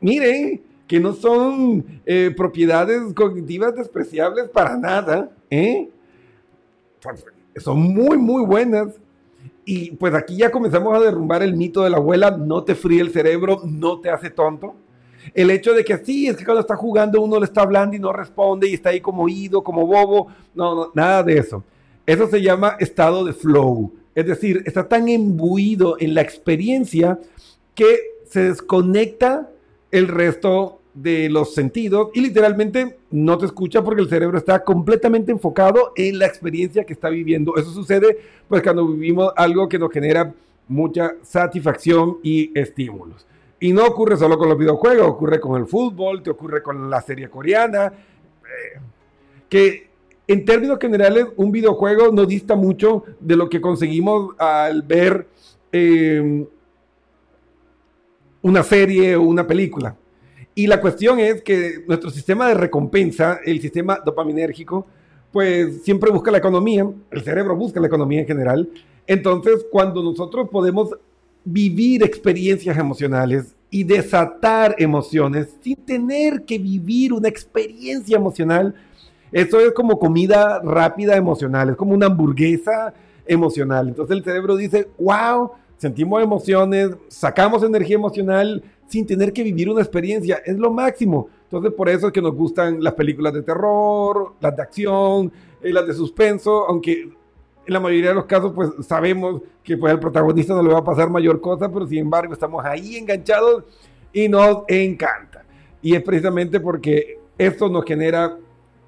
miren 0.00 0.62
que 0.88 0.98
no 0.98 1.12
son 1.14 2.02
eh, 2.04 2.34
propiedades 2.36 3.14
cognitivas 3.14 3.74
despreciables 3.74 4.48
para 4.48 4.76
nada. 4.76 5.30
¿eh? 5.48 5.88
Son 7.56 7.78
muy, 7.78 8.18
muy 8.18 8.44
buenas. 8.44 8.88
Y 9.64 9.92
pues 9.92 10.12
aquí 10.14 10.36
ya 10.36 10.50
comenzamos 10.50 10.94
a 10.96 11.00
derrumbar 11.00 11.42
el 11.42 11.54
mito 11.54 11.82
de 11.82 11.90
la 11.90 11.98
abuela, 11.98 12.32
no 12.32 12.64
te 12.64 12.74
fríe 12.74 13.00
el 13.00 13.10
cerebro, 13.10 13.60
no 13.64 14.00
te 14.00 14.10
hace 14.10 14.28
tonto. 14.30 14.74
El 15.34 15.50
hecho 15.50 15.72
de 15.72 15.84
que 15.84 15.96
sí, 15.98 16.26
es 16.26 16.36
que 16.36 16.44
cuando 16.44 16.60
está 16.60 16.74
jugando 16.74 17.20
uno 17.20 17.38
le 17.38 17.44
está 17.44 17.62
hablando 17.62 17.94
y 17.94 18.00
no 18.00 18.12
responde 18.12 18.68
y 18.68 18.74
está 18.74 18.90
ahí 18.90 19.00
como 19.00 19.22
oído, 19.22 19.62
como 19.62 19.86
bobo. 19.86 20.28
No, 20.54 20.74
no, 20.74 20.90
nada 20.94 21.22
de 21.22 21.38
eso. 21.38 21.62
Eso 22.04 22.26
se 22.26 22.42
llama 22.42 22.76
estado 22.80 23.24
de 23.24 23.32
flow. 23.32 23.92
Es 24.14 24.26
decir, 24.26 24.62
está 24.66 24.88
tan 24.88 25.08
imbuido 25.08 25.96
en 25.98 26.14
la 26.14 26.20
experiencia 26.20 27.18
que 27.74 27.98
se 28.28 28.44
desconecta 28.44 29.50
el 29.90 30.08
resto 30.08 30.80
de 30.94 31.30
los 31.30 31.54
sentidos 31.54 32.10
y 32.14 32.20
literalmente 32.20 32.98
no 33.10 33.38
te 33.38 33.46
escucha 33.46 33.82
porque 33.82 34.02
el 34.02 34.08
cerebro 34.08 34.36
está 34.36 34.62
completamente 34.62 35.32
enfocado 35.32 35.92
en 35.96 36.18
la 36.18 36.26
experiencia 36.26 36.84
que 36.84 36.92
está 36.92 37.08
viviendo. 37.08 37.56
Eso 37.56 37.70
sucede 37.70 38.18
pues 38.48 38.62
cuando 38.62 38.86
vivimos 38.86 39.32
algo 39.36 39.68
que 39.68 39.78
nos 39.78 39.90
genera 39.90 40.34
mucha 40.68 41.14
satisfacción 41.22 42.18
y 42.22 42.58
estímulos. 42.58 43.26
Y 43.60 43.72
no 43.72 43.86
ocurre 43.86 44.16
solo 44.16 44.36
con 44.36 44.48
los 44.48 44.58
videojuegos, 44.58 45.06
ocurre 45.06 45.40
con 45.40 45.60
el 45.60 45.66
fútbol, 45.66 46.22
te 46.22 46.30
ocurre 46.30 46.62
con 46.62 46.90
la 46.90 47.00
serie 47.00 47.30
coreana, 47.30 47.86
eh, 47.86 48.80
que 49.48 49.91
en 50.28 50.44
términos 50.44 50.78
generales, 50.80 51.26
un 51.36 51.50
videojuego 51.50 52.12
no 52.12 52.24
dista 52.26 52.54
mucho 52.54 53.04
de 53.20 53.36
lo 53.36 53.48
que 53.48 53.60
conseguimos 53.60 54.34
al 54.38 54.82
ver 54.82 55.26
em, 55.72 56.46
una 58.42 58.62
serie 58.62 59.16
o 59.16 59.22
una 59.22 59.46
película. 59.46 59.96
Y 60.54 60.66
la 60.66 60.80
cuestión 60.80 61.18
es 61.18 61.42
que 61.42 61.84
nuestro 61.86 62.10
sistema 62.10 62.48
de 62.48 62.54
recompensa, 62.54 63.40
el 63.44 63.60
sistema 63.60 63.98
dopaminérgico, 64.04 64.86
pues 65.32 65.82
siempre 65.82 66.10
busca 66.10 66.30
la 66.30 66.38
economía, 66.38 66.86
el 67.10 67.22
cerebro 67.22 67.56
busca 67.56 67.80
la 67.80 67.86
economía 67.86 68.20
en 68.20 68.26
general. 68.26 68.70
Entonces, 69.06 69.66
cuando 69.70 70.02
nosotros 70.02 70.48
podemos 70.50 70.90
vivir 71.44 72.02
experiencias 72.04 72.76
emocionales 72.78 73.56
y 73.70 73.82
desatar 73.82 74.76
emociones 74.78 75.48
sin 75.62 75.76
tener 75.76 76.42
que 76.44 76.58
vivir 76.58 77.12
una 77.12 77.28
experiencia 77.28 78.16
emocional, 78.16 78.74
eso 79.32 79.60
es 79.60 79.72
como 79.72 79.98
comida 79.98 80.60
rápida 80.62 81.16
emocional, 81.16 81.70
es 81.70 81.76
como 81.76 81.94
una 81.94 82.06
hamburguesa 82.06 82.92
emocional. 83.26 83.88
Entonces 83.88 84.16
el 84.16 84.22
cerebro 84.22 84.56
dice, 84.56 84.88
wow, 84.98 85.52
sentimos 85.78 86.22
emociones, 86.22 86.90
sacamos 87.08 87.62
energía 87.62 87.96
emocional 87.96 88.62
sin 88.86 89.06
tener 89.06 89.32
que 89.32 89.42
vivir 89.42 89.70
una 89.70 89.80
experiencia, 89.80 90.42
es 90.44 90.58
lo 90.58 90.70
máximo. 90.70 91.28
Entonces 91.44 91.72
por 91.72 91.88
eso 91.88 92.08
es 92.08 92.12
que 92.12 92.20
nos 92.20 92.34
gustan 92.34 92.82
las 92.82 92.94
películas 92.94 93.32
de 93.32 93.42
terror, 93.42 94.34
las 94.40 94.54
de 94.54 94.62
acción, 94.62 95.32
eh, 95.62 95.72
las 95.72 95.86
de 95.86 95.94
suspenso, 95.94 96.66
aunque 96.68 97.10
en 97.64 97.72
la 97.72 97.80
mayoría 97.80 98.10
de 98.10 98.16
los 98.16 98.26
casos 98.26 98.52
pues 98.54 98.70
sabemos 98.86 99.40
que 99.62 99.76
pues 99.76 99.92
al 99.92 100.00
protagonista 100.00 100.54
no 100.54 100.62
le 100.62 100.72
va 100.72 100.80
a 100.80 100.84
pasar 100.84 101.08
mayor 101.08 101.40
cosa, 101.40 101.70
pero 101.72 101.86
sin 101.86 101.98
embargo 101.98 102.32
estamos 102.32 102.64
ahí 102.64 102.96
enganchados 102.96 103.64
y 104.12 104.28
nos 104.28 104.64
encanta. 104.68 105.44
Y 105.80 105.94
es 105.94 106.02
precisamente 106.02 106.60
porque 106.60 107.18
esto 107.38 107.68
nos 107.68 107.84
genera 107.84 108.36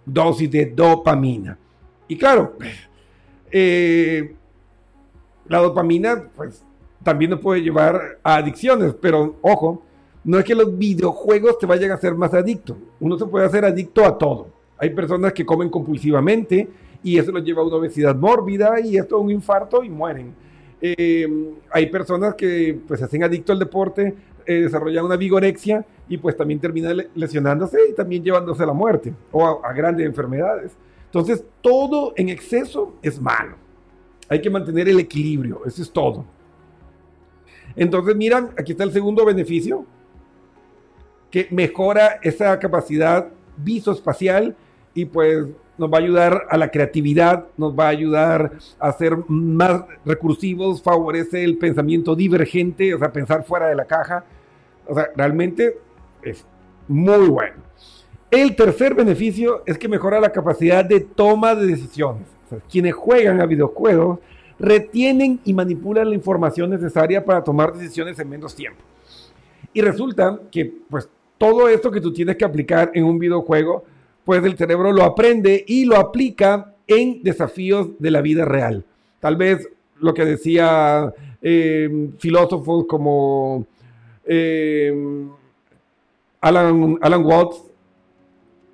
dosis 0.05 0.51
de 0.51 0.67
dopamina. 0.67 1.59
Y 2.09 2.17
claro, 2.17 2.57
eh, 3.51 4.35
la 5.49 5.59
dopamina 5.59 6.29
pues 6.35 6.63
también 7.03 7.31
nos 7.31 7.41
puede 7.41 7.63
llevar 7.63 8.19
a 8.23 8.37
adicciones, 8.37 8.95
pero 9.01 9.37
ojo, 9.43 9.83
no 10.25 10.39
es 10.39 10.45
que 10.45 10.55
los 10.55 10.77
videojuegos 10.77 11.59
te 11.59 11.67
vayan 11.67 11.91
a 11.91 11.95
hacer 11.95 12.15
más 12.15 12.33
adicto. 12.33 12.77
Uno 13.01 13.19
se 13.19 13.27
puede 13.27 13.47
hacer 13.47 13.65
adicto 13.65 14.05
a 14.05 14.17
todo. 14.17 14.49
Hay 14.79 14.91
personas 14.91 15.33
que 15.33 15.45
comen 15.45 15.69
compulsivamente 15.69 16.69
y 17.03 17.19
eso 17.19 17.31
los 17.31 17.45
lleva 17.45 17.63
a 17.63 17.67
una 17.67 17.77
obesidad 17.77 18.17
mórbida 18.17 18.81
y 18.81 18.97
esto 18.97 19.17
a 19.17 19.21
un 19.21 19.31
infarto 19.31 19.85
y 19.85 19.91
mueren. 19.91 20.35
Eh, 20.81 21.27
hay 21.71 21.87
personas 21.87 22.35
que 22.35 22.79
pues 22.87 23.01
se 23.01 23.07
hacen 23.07 23.23
adicto 23.23 23.53
al 23.53 23.59
deporte, 23.59 24.15
eh, 24.47 24.55
desarrollan 24.63 25.05
una 25.05 25.17
vigorexia 25.17 25.85
y 26.09 26.19
pues 26.19 26.37
también 26.37 26.61
terminan 26.61 27.07
lesionándose 27.15 27.79
y 27.91 27.95
también 27.95 28.23
llevándose 28.23 28.63
a 28.63 28.67
la 28.67 28.73
muerte 28.73 29.15
o 29.33 29.65
a, 29.65 29.73
grandes 29.73 30.07
enfermedades. 30.07 30.77
Entonces 31.07 31.45
todo 31.61 32.13
en 32.17 32.29
exceso 32.29 32.95
es 33.03 33.21
malo. 33.21 33.57
Hay 34.29 34.41
que 34.41 34.51
mantener 34.51 34.89
el 34.89 34.99
equilibrio, 35.01 35.63
eso 35.67 35.83
es 35.83 35.91
todo. 35.91 36.25
Entonces, 37.77 38.15
miran, 38.17 38.51
aquí 38.59 38.73
está 38.73 38.85
el 38.85 38.93
segundo 38.93 39.25
beneficio, 39.25 39.85
que 41.31 41.49
mejora 41.51 42.21
esa 42.23 42.59
capacidad 42.59 43.29
visoespacial 43.57 44.57
y 44.95 45.05
pues 45.07 45.47
nos 45.77 45.93
va 45.93 45.99
a 45.99 46.01
ayudar 46.01 46.47
a 46.49 46.57
la 46.57 46.71
creatividad, 46.71 47.47
nos 47.57 47.77
va 47.77 47.87
a 47.87 47.89
ayudar 47.89 48.53
a 48.79 48.93
ser 48.93 49.19
más 49.27 49.85
recursivos, 50.05 50.83
favorece 50.83 51.43
el 51.43 51.59
pensamiento 51.59 52.15
divergente, 52.15 52.95
o 52.95 52.99
sea, 52.99 53.13
pensar 53.13 53.45
fuera 53.45 53.67
de 53.67 53.75
la 53.75 53.85
caja. 53.85 54.25
O 54.87 54.95
sea, 54.95 55.09
realmente 55.17 55.79
es 56.25 56.45
muy 56.89 57.29
bueno. 57.29 57.57
El 58.31 58.57
tercer 58.57 58.95
beneficio 58.95 59.63
es 59.67 59.79
que 59.79 59.89
mejora 59.89 60.21
la 60.21 60.33
capacidad 60.33 60.85
de 60.85 61.01
toma 61.01 61.55
de 61.55 61.67
decisiones. 61.67 62.27
quienes 62.71 62.95
juegan 62.95 63.41
a 63.41 63.47
videojuegos 63.47 64.19
retienen 64.59 65.41
y 65.45 65.53
manipulan 65.53 66.09
la 66.09 66.15
información 66.15 66.71
necesaria 66.71 67.25
para 67.25 67.43
tomar 67.43 67.73
decisiones 67.73 68.19
en 68.19 68.29
menos 68.29 68.55
tiempo. 68.55 68.81
Y 69.73 69.81
resulta 69.81 70.41
que 70.51 70.73
pues 70.89 71.09
todo 71.39 71.69
esto 71.69 71.91
que 71.91 72.01
tú 72.01 72.13
tienes 72.13 72.37
que 72.37 72.45
aplicar 72.45 72.91
en 72.95 73.05
un 73.05 73.19
videojuego 73.19 73.85
pues 74.25 74.43
el 74.45 74.57
cerebro 74.57 74.93
lo 74.93 75.05
aprende 75.05 75.65
y 75.67 75.85
lo 75.85 75.97
aplica 75.97 76.75
en 76.87 77.23
desafíos 77.23 77.91
de 77.99 78.11
la 78.11 78.21
vida 78.21 78.45
real. 78.45 78.85
Tal 79.21 79.37
vez 79.37 79.69
lo 80.01 80.15
que 80.15 80.25
decía 80.25 81.13
eh, 81.43 82.11
filósofos 82.19 82.87
como 82.87 83.67
eh, 84.25 85.27
Alan, 86.45 86.99
Alan 87.01 87.25
Watts, 87.25 87.65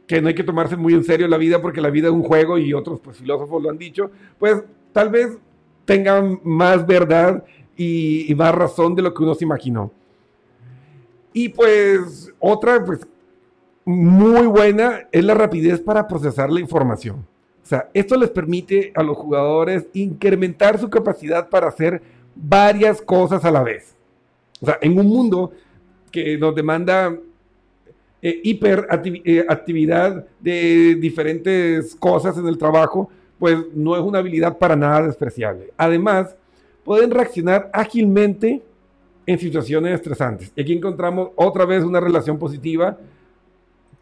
que 0.09 0.21
no 0.21 0.27
hay 0.27 0.35
que 0.35 0.43
tomarse 0.43 0.77
muy 0.77 0.93
en 0.93 1.05
serio 1.05 1.29
la 1.29 1.37
vida 1.37 1.63
porque 1.63 1.81
la 1.81 1.89
vida 1.89 2.09
es 2.09 2.13
un 2.13 2.25
juego 2.25 2.59
y 2.59 2.75
otros 2.75 2.99
pues, 2.99 3.19
filósofos 3.19 3.63
lo 3.63 3.71
han 3.71 3.79
dicho, 3.79 4.11
pues 4.41 4.61
tal 4.93 5.09
vez 5.09 5.39
tengan 5.85 6.41
más 6.43 6.85
verdad 6.85 7.45
y, 7.77 8.35
más 8.37 8.53
razón 8.53 8.97
de 8.97 9.03
lo 9.03 9.15
que 9.15 9.23
uno 9.23 9.37
se 9.37 9.45
imaginó. 9.45 9.93
Y 11.33 11.51
pues 11.51 12.33
otra, 12.41 12.85
pues 12.85 13.07
muy 13.85 14.49
buena 14.49 15.07
es 15.13 15.25
la 15.25 15.35
rapidez 15.35 15.81
para 15.81 16.09
procesar 16.09 16.51
la 16.51 16.59
información. 16.59 17.25
O 17.63 17.67
sea, 17.67 17.89
esto 17.95 18.17
les 18.17 18.31
permite 18.31 18.93
a 18.97 19.05
los 19.05 19.17
jugadores 19.17 19.87
incrementar 19.93 20.77
su 20.77 20.91
capacidad 20.91 21.49
para 21.49 21.69
hacer 21.69 22.03
varias 22.35 23.01
cosas 23.01 23.45
a 23.45 23.51
la 23.53 23.63
vez. 23.63 23.95
O 24.61 24.67
sea, 24.67 24.77
en 24.81 24.99
un 24.99 25.07
mundo 25.07 25.53
que 26.11 26.37
nos 26.37 26.53
demanda 26.53 27.17
eh, 28.23 28.41
hiperactividad 28.43 30.19
eh, 30.19 30.25
de 30.41 30.95
diferentes 30.97 31.95
cosas 31.95 32.37
en 32.37 32.47
el 32.47 32.59
trabajo, 32.59 33.11
pues 33.39 33.57
no 33.75 33.97
es 33.97 34.03
una 34.03 34.19
habilidad 34.19 34.59
para 34.59 34.77
nada 34.77 35.07
despreciable. 35.07 35.73
Además, 35.77 36.37
pueden 36.85 37.11
reaccionar 37.11 37.71
ágilmente 37.73 38.63
en 39.25 39.39
situaciones 39.39 39.95
estresantes. 39.95 40.53
Y 40.55 40.61
aquí 40.61 40.73
encontramos 40.73 41.31
otra 41.37 41.65
vez 41.65 41.83
una 41.83 42.01
relación 42.01 42.39
positiva 42.39 42.99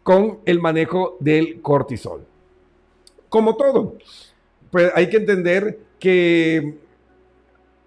con 0.03 0.39
el 0.45 0.59
manejo 0.59 1.17
del 1.19 1.61
cortisol. 1.61 2.25
Como 3.29 3.55
todo, 3.55 3.95
pues 4.71 4.91
hay 4.95 5.07
que 5.09 5.17
entender 5.17 5.79
que 5.99 6.77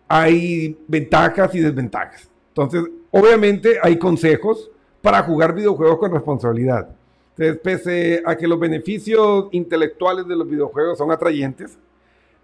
hay 0.09 0.77
ventajas 0.87 1.55
y 1.55 1.61
desventajas. 1.61 2.29
Entonces, 2.49 2.85
obviamente 3.11 3.79
hay 3.83 3.99
consejos 3.99 4.71
para 5.03 5.23
jugar 5.25 5.55
videojuegos 5.55 5.99
con 5.99 6.12
responsabilidad. 6.12 6.88
Entonces, 7.37 7.61
pese 7.62 8.23
a 8.25 8.37
que 8.37 8.47
los 8.47 8.59
beneficios 8.59 9.49
intelectuales 9.53 10.27
de 10.27 10.37
los 10.37 10.49
videojuegos 10.49 10.97
son 10.97 11.11
atrayentes, 11.11 11.77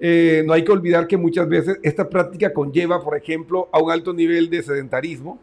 eh, 0.01 0.43
no 0.47 0.53
hay 0.53 0.65
que 0.65 0.73
olvidar 0.73 1.07
que 1.07 1.17
muchas 1.17 1.49
veces 1.49 1.79
esta 1.83 2.09
práctica 2.09 2.53
conlleva, 2.53 3.03
por 3.03 3.17
ejemplo, 3.17 3.69
a 3.73 3.81
un 3.81 3.91
alto 3.91 4.13
nivel 4.13 4.51
de 4.51 4.63
sedentarismo, 4.63 5.39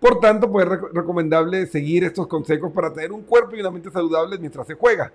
por 0.00 0.20
tanto, 0.20 0.50
pues 0.52 0.66
es 0.66 0.80
recomendable 0.92 1.66
seguir 1.66 2.04
estos 2.04 2.26
consejos 2.26 2.70
para 2.72 2.92
tener 2.92 3.10
un 3.10 3.22
cuerpo 3.22 3.56
y 3.56 3.60
una 3.60 3.70
mente 3.70 3.90
saludables 3.90 4.38
mientras 4.38 4.66
se 4.66 4.74
juega. 4.74 5.10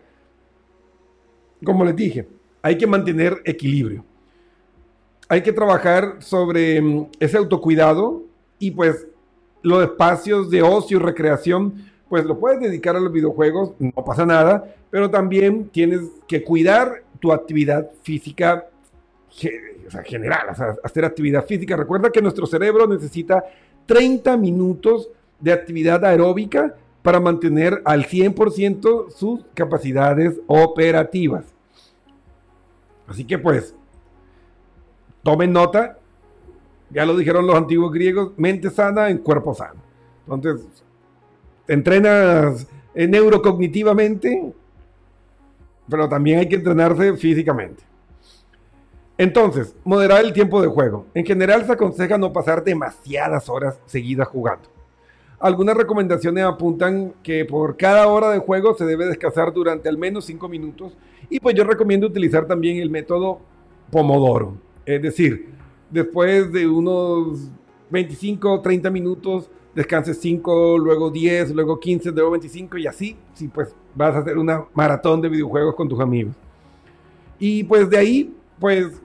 Como 1.63 1.85
les 1.85 1.95
dije, 1.95 2.27
hay 2.61 2.75
que 2.75 2.87
mantener 2.87 3.39
equilibrio. 3.45 4.03
Hay 5.27 5.43
que 5.43 5.53
trabajar 5.53 6.15
sobre 6.23 6.81
mm, 6.81 7.07
ese 7.19 7.37
autocuidado 7.37 8.23
y 8.57 8.71
pues 8.71 9.05
los 9.61 9.83
espacios 9.83 10.49
de 10.49 10.61
ocio 10.61 10.97
y 10.97 11.01
recreación, 11.01 11.85
pues 12.07 12.25
lo 12.25 12.39
puedes 12.39 12.59
dedicar 12.59 12.95
a 12.95 12.99
los 12.99 13.11
videojuegos, 13.11 13.73
no 13.79 14.03
pasa 14.03 14.25
nada, 14.25 14.75
pero 14.89 15.09
también 15.09 15.69
tienes 15.69 16.01
que 16.27 16.43
cuidar 16.43 17.03
tu 17.19 17.31
actividad 17.31 17.89
física 18.01 18.65
general, 20.05 20.49
hacer 20.83 21.05
actividad 21.05 21.45
física. 21.45 21.75
Recuerda 21.75 22.11
que 22.11 22.21
nuestro 22.21 22.47
cerebro 22.47 22.87
necesita 22.87 23.43
30 23.85 24.37
minutos 24.37 25.09
de 25.39 25.51
actividad 25.51 26.03
aeróbica 26.03 26.75
para 27.01 27.19
mantener 27.19 27.81
al 27.85 28.05
100% 28.05 29.11
sus 29.11 29.45
capacidades 29.53 30.39
operativas. 30.47 31.45
Así 33.07 33.23
que 33.23 33.37
pues, 33.37 33.73
tomen 35.23 35.51
nota, 35.51 35.98
ya 36.89 37.05
lo 37.05 37.15
dijeron 37.15 37.45
los 37.45 37.55
antiguos 37.55 37.91
griegos, 37.91 38.31
mente 38.37 38.69
sana 38.69 39.09
en 39.09 39.19
cuerpo 39.19 39.53
sano. 39.53 39.81
Entonces, 40.27 40.65
te 41.65 41.73
entrenas 41.73 42.67
neurocognitivamente, 42.93 44.53
pero 45.89 46.09
también 46.09 46.39
hay 46.39 46.49
que 46.49 46.55
entrenarse 46.55 47.15
físicamente. 47.17 47.83
Entonces, 49.17 49.75
moderar 49.83 50.23
el 50.23 50.33
tiempo 50.33 50.61
de 50.61 50.67
juego. 50.67 51.05
En 51.13 51.25
general 51.25 51.65
se 51.65 51.73
aconseja 51.73 52.17
no 52.17 52.31
pasar 52.31 52.63
demasiadas 52.63 53.49
horas 53.49 53.79
seguidas 53.85 54.27
jugando. 54.27 54.69
Algunas 55.39 55.75
recomendaciones 55.75 56.43
apuntan 56.43 57.13
que 57.23 57.45
por 57.45 57.77
cada 57.77 58.07
hora 58.07 58.29
de 58.29 58.39
juego 58.39 58.73
se 58.75 58.85
debe 58.85 59.05
descansar 59.05 59.53
durante 59.53 59.89
al 59.89 59.97
menos 59.97 60.25
5 60.25 60.49
minutos 60.49 60.97
y 61.29 61.39
pues 61.39 61.55
yo 61.55 61.63
recomiendo 61.63 62.07
utilizar 62.07 62.45
también 62.45 62.77
el 62.77 62.89
método 62.89 63.39
Pomodoro. 63.91 64.57
Es 64.85 65.01
decir, 65.01 65.49
después 65.89 66.51
de 66.51 66.67
unos 66.67 67.49
25 67.89 68.53
o 68.53 68.61
30 68.61 68.89
minutos 68.89 69.49
descanses 69.73 70.19
5, 70.19 70.77
luego 70.77 71.09
10, 71.09 71.51
luego 71.51 71.79
15, 71.79 72.11
luego 72.11 72.31
25 72.31 72.77
y 72.77 72.87
así, 72.87 73.15
si 73.33 73.47
pues 73.47 73.75
vas 73.95 74.15
a 74.15 74.19
hacer 74.19 74.37
una 74.37 74.65
maratón 74.73 75.21
de 75.21 75.29
videojuegos 75.29 75.75
con 75.75 75.87
tus 75.87 75.99
amigos. 75.99 76.35
Y 77.37 77.63
pues 77.63 77.89
de 77.89 77.97
ahí, 77.97 78.33
pues 78.59 79.01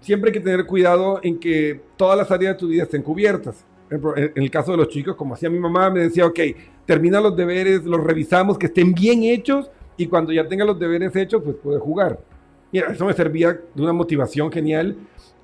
siempre 0.00 0.30
hay 0.30 0.32
que 0.32 0.40
tener 0.40 0.64
cuidado 0.66 1.20
en 1.22 1.38
que 1.38 1.80
todas 1.96 2.16
las 2.16 2.30
áreas 2.30 2.54
de 2.54 2.58
tu 2.58 2.68
vida 2.68 2.84
estén 2.84 3.02
cubiertas. 3.02 3.64
En 3.90 4.42
el 4.42 4.50
caso 4.50 4.72
de 4.72 4.78
los 4.78 4.88
chicos, 4.88 5.14
como 5.14 5.34
hacía 5.34 5.50
mi 5.50 5.58
mamá, 5.58 5.90
me 5.90 6.00
decía, 6.00 6.26
ok, 6.26 6.40
termina 6.86 7.20
los 7.20 7.36
deberes, 7.36 7.84
los 7.84 8.02
revisamos, 8.02 8.58
que 8.58 8.66
estén 8.66 8.94
bien 8.94 9.22
hechos 9.22 9.70
y 9.96 10.06
cuando 10.06 10.32
ya 10.32 10.48
tenga 10.48 10.64
los 10.64 10.78
deberes 10.78 11.14
hechos, 11.14 11.42
pues 11.44 11.56
puede 11.56 11.78
jugar. 11.78 12.18
Mira, 12.74 12.90
eso 12.90 13.04
me 13.04 13.12
servía 13.12 13.52
de 13.52 13.82
una 13.82 13.92
motivación 13.92 14.50
genial. 14.50 14.96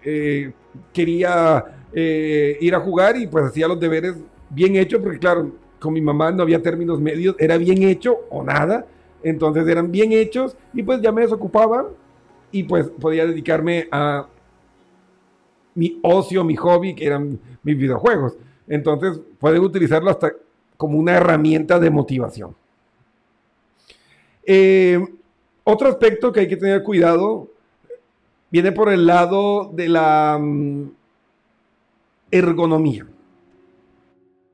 Eh, 0.05 0.53
quería 0.93 1.65
eh, 1.93 2.59
ir 2.61 2.75
a 2.75 2.81
jugar 2.81 3.17
y 3.17 3.29
pues 3.29 3.45
hacía 3.45 3.69
los 3.69 3.79
deberes 3.79 4.17
bien 4.49 4.75
hechos, 4.75 5.01
porque 5.01 5.21
claro, 5.21 5.53
con 5.79 5.93
mi 5.93 6.01
mamá 6.01 6.33
no 6.33 6.43
había 6.43 6.61
términos 6.61 7.01
medios, 7.01 7.37
era 7.39 7.57
bien 7.57 7.85
hecho 7.85 8.17
o 8.31 8.43
nada. 8.43 8.85
Entonces 9.23 9.69
eran 9.69 9.93
bien 9.93 10.11
hechos 10.11 10.57
y 10.75 10.83
pues 10.83 11.01
ya 11.03 11.13
me 11.13 11.21
desocupaba 11.21 11.87
y 12.51 12.65
pues 12.65 12.89
podía 12.89 13.25
dedicarme 13.25 13.87
a 13.93 14.27
mi 15.77 16.01
ocio, 16.03 16.43
mi 16.43 16.57
hobby, 16.57 16.97
que 16.97 17.07
eran 17.07 17.39
mis 17.63 17.79
videojuegos. 17.79 18.39
Entonces 18.67 19.21
pueden 19.39 19.63
utilizarlo 19.63 20.11
hasta 20.11 20.33
como 20.77 20.99
una 20.99 21.13
herramienta 21.13 21.79
de 21.79 21.91
motivación. 21.91 22.57
Eh, 24.45 25.01
otro 25.65 25.89
aspecto 25.89 26.33
que 26.33 26.41
hay 26.41 26.49
que 26.49 26.57
tener 26.57 26.83
cuidado 26.83 27.49
viene 28.51 28.73
por 28.73 28.91
el 28.91 29.07
lado 29.07 29.71
de 29.73 29.89
la 29.89 30.39
mm, 30.41 30.91
ergonomía. 32.31 33.07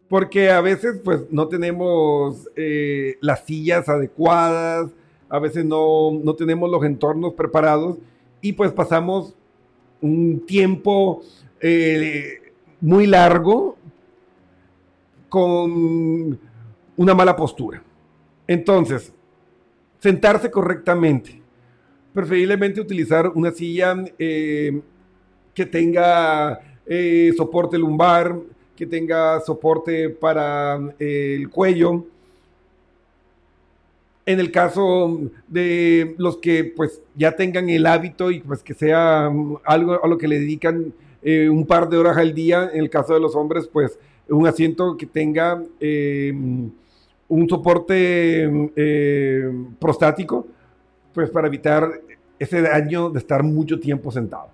Porque 0.08 0.50
a 0.50 0.60
veces 0.60 1.00
pues 1.02 1.24
no 1.30 1.48
tenemos 1.48 2.48
eh, 2.54 3.16
las 3.20 3.44
sillas 3.44 3.88
adecuadas, 3.88 4.90
a 5.28 5.38
veces 5.38 5.64
no, 5.64 6.12
no 6.22 6.34
tenemos 6.34 6.70
los 6.70 6.84
entornos 6.84 7.34
preparados 7.34 7.96
y 8.40 8.52
pues 8.52 8.72
pasamos 8.72 9.34
un 10.00 10.44
tiempo 10.46 11.22
eh, 11.60 12.52
muy 12.80 13.06
largo 13.06 13.76
con 15.28 16.38
una 16.96 17.14
mala 17.14 17.34
postura. 17.34 17.82
Entonces, 18.46 19.12
sentarse 19.98 20.50
correctamente. 20.50 21.40
Preferiblemente 22.12 22.80
utilizar 22.80 23.28
una 23.35 23.50
silla 23.50 23.94
eh, 24.18 24.80
que 25.54 25.66
tenga 25.66 26.61
eh, 26.87 27.32
soporte 27.37 27.78
lumbar, 27.78 28.37
que 28.74 28.87
tenga 28.87 29.40
soporte 29.40 30.11
para 30.11 30.78
el 30.98 31.48
cuello. 31.50 32.06
En 34.24 34.40
el 34.40 34.50
caso 34.50 35.20
de 35.46 36.14
los 36.18 36.38
que 36.38 36.64
pues 36.64 37.00
ya 37.14 37.32
tengan 37.32 37.70
el 37.70 37.87
hábito 37.87 38.30
y 38.30 38.40
pues 38.40 38.62
que 38.62 38.74
sea 38.74 39.30
algo 39.64 40.04
a 40.04 40.09
lo 40.09 40.18
que 40.18 40.26
le 40.26 40.40
dedican 40.40 40.92
eh, 41.22 41.48
un 41.48 41.66
par 41.66 41.88
de 41.88 41.96
horas 41.96 42.16
al 42.16 42.35
día, 42.35 42.70
en 42.72 42.80
el 42.80 42.90
caso 42.90 43.14
de 43.14 43.20
los 43.20 43.37
hombres 43.37 43.68
pues 43.72 43.98
un 44.28 44.46
asiento 44.46 44.96
que 44.96 45.06
tenga 45.06 45.62
un 47.28 47.48
soporte 47.48 48.70
eh, 48.76 49.52
prostático, 49.78 50.46
pues 51.12 51.30
para 51.30 51.48
evitar 51.48 52.00
ese 52.38 52.60
daño 52.62 53.10
de 53.10 53.18
estar 53.18 53.42
mucho 53.42 53.80
tiempo 53.80 54.10
sentado. 54.10 54.48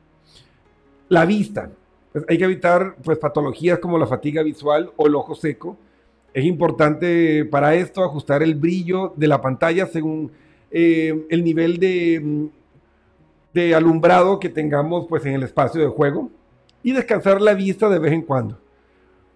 La 1.08 1.24
vista, 1.24 1.70
pues 2.12 2.24
hay 2.28 2.38
que 2.38 2.44
evitar 2.44 2.96
pues 3.02 3.18
patologías 3.18 3.78
como 3.78 3.98
la 3.98 4.06
fatiga 4.06 4.42
visual 4.42 4.90
o 4.96 5.06
el 5.06 5.14
ojo 5.14 5.34
seco. 5.34 5.76
Es 6.32 6.44
importante 6.44 7.44
para 7.44 7.74
esto 7.74 8.02
ajustar 8.02 8.42
el 8.42 8.54
brillo 8.54 9.12
de 9.16 9.28
la 9.28 9.40
pantalla 9.40 9.86
según 9.86 10.30
eh, 10.70 11.26
el 11.28 11.44
nivel 11.44 11.78
de, 11.78 12.48
de 13.52 13.74
alumbrado 13.74 14.40
que 14.40 14.48
tengamos 14.48 15.06
pues 15.08 15.26
en 15.26 15.34
el 15.34 15.42
espacio 15.42 15.80
de 15.80 15.88
juego 15.88 16.30
y 16.82 16.92
descansar 16.92 17.40
la 17.40 17.54
vista 17.54 17.88
de 17.88 17.98
vez 17.98 18.12
en 18.12 18.22
cuando. 18.22 18.58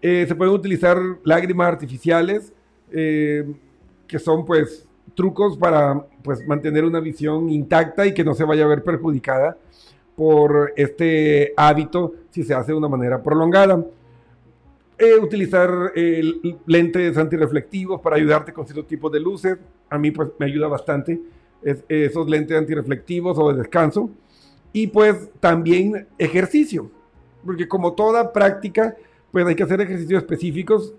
Eh, 0.02 0.24
se 0.28 0.34
pueden 0.34 0.54
utilizar 0.54 0.98
lágrimas 1.24 1.68
artificiales 1.68 2.52
eh, 2.90 3.44
que 4.06 4.18
son 4.18 4.44
pues 4.44 4.86
trucos 5.14 5.56
para 5.56 6.06
pues 6.22 6.46
mantener 6.46 6.84
una 6.84 7.00
visión 7.00 7.48
intacta 7.50 8.06
y 8.06 8.14
que 8.14 8.24
no 8.24 8.34
se 8.34 8.44
vaya 8.44 8.64
a 8.64 8.68
ver 8.68 8.82
perjudicada 8.82 9.56
por 10.14 10.72
este 10.76 11.52
hábito 11.56 12.14
si 12.30 12.42
se 12.42 12.54
hace 12.54 12.72
de 12.72 12.78
una 12.78 12.88
manera 12.88 13.22
prolongada. 13.22 13.84
Eh, 14.98 15.18
utilizar 15.20 15.92
lentes 16.66 17.16
antirreflectivos 17.18 18.00
para 18.00 18.16
ayudarte 18.16 18.52
con 18.52 18.66
ciertos 18.66 18.86
tipos 18.86 19.12
de 19.12 19.20
luces. 19.20 19.58
A 19.90 19.98
mí 19.98 20.10
pues 20.10 20.30
me 20.38 20.46
ayuda 20.46 20.68
bastante 20.68 21.20
esos 21.88 22.28
lentes 22.28 22.56
antirreflectivos 22.56 23.38
o 23.38 23.52
de 23.52 23.58
descanso. 23.58 24.10
Y 24.72 24.86
pues 24.88 25.30
también 25.40 26.06
ejercicio. 26.18 26.90
Porque 27.44 27.68
como 27.68 27.94
toda 27.94 28.32
práctica, 28.32 28.96
pues 29.32 29.46
hay 29.46 29.54
que 29.54 29.62
hacer 29.62 29.80
ejercicios 29.80 30.22
específicos 30.22 30.94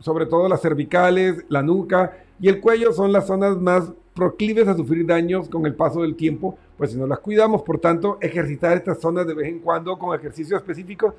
sobre 0.00 0.26
todo 0.26 0.48
las 0.48 0.60
cervicales, 0.60 1.44
la 1.48 1.62
nuca 1.62 2.12
y 2.40 2.48
el 2.48 2.60
cuello 2.60 2.92
son 2.92 3.12
las 3.12 3.26
zonas 3.26 3.56
más 3.56 3.92
proclives 4.14 4.66
a 4.66 4.76
sufrir 4.76 5.06
daños 5.06 5.48
con 5.48 5.66
el 5.66 5.74
paso 5.74 6.02
del 6.02 6.16
tiempo, 6.16 6.58
pues 6.76 6.92
si 6.92 6.96
no 6.96 7.06
las 7.06 7.18
cuidamos, 7.18 7.62
por 7.62 7.78
tanto, 7.78 8.18
ejercitar 8.20 8.76
estas 8.76 9.00
zonas 9.00 9.26
de 9.26 9.34
vez 9.34 9.48
en 9.48 9.60
cuando 9.60 9.98
con 9.98 10.18
ejercicios 10.18 10.60
específicos 10.60 11.14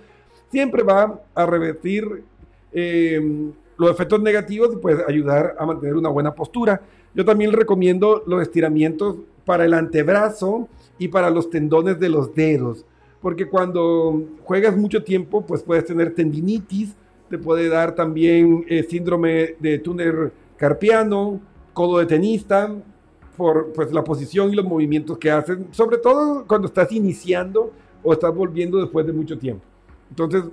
siempre 0.49 0.83
va 0.83 1.21
a 1.35 1.45
revertir 1.45 2.23
eh, 2.71 3.51
los 3.77 3.91
efectos 3.91 4.21
negativos 4.21 4.73
y 4.73 4.77
puede 4.77 5.03
ayudar 5.07 5.55
a 5.59 5.65
mantener 5.65 5.95
una 5.95 6.09
buena 6.09 6.33
postura. 6.33 6.81
Yo 7.13 7.23
también 7.23 7.51
recomiendo 7.51 8.23
los 8.25 8.41
estiramientos 8.41 9.17
para 9.45 9.65
el 9.65 9.73
antebrazo 9.73 10.67
y 10.97 11.07
para 11.07 11.29
los 11.29 11.49
tendones 11.49 11.99
de 11.99 12.09
los 12.09 12.33
dedos, 12.33 12.85
porque 13.21 13.47
cuando 13.47 14.23
juegas 14.43 14.75
mucho 14.75 15.03
tiempo, 15.03 15.45
pues 15.45 15.63
puedes 15.63 15.85
tener 15.85 16.13
tendinitis, 16.15 16.95
te 17.29 17.37
puede 17.37 17.69
dar 17.69 17.95
también 17.95 18.65
eh, 18.67 18.83
síndrome 18.83 19.55
de 19.59 19.79
túnel 19.79 20.31
carpiano, 20.57 21.39
codo 21.73 21.99
de 21.99 22.05
tenista, 22.05 22.73
por 23.35 23.71
pues, 23.73 23.91
la 23.91 24.03
posición 24.03 24.51
y 24.51 24.55
los 24.55 24.65
movimientos 24.65 25.17
que 25.17 25.29
hacen, 25.29 25.67
sobre 25.71 25.97
todo 25.97 26.45
cuando 26.47 26.67
estás 26.67 26.91
iniciando 26.91 27.71
o 28.03 28.13
estás 28.13 28.33
volviendo 28.33 28.79
después 28.79 29.05
de 29.05 29.13
mucho 29.13 29.37
tiempo. 29.37 29.63
Entonces, 30.09 30.43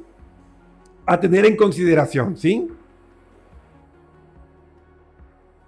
a 1.06 1.18
tener 1.18 1.46
en 1.46 1.56
consideración, 1.56 2.36
¿sí? 2.36 2.68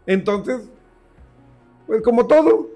Entonces, 0.07 0.69
pues 1.87 2.03
como 2.03 2.27
todo, 2.27 2.69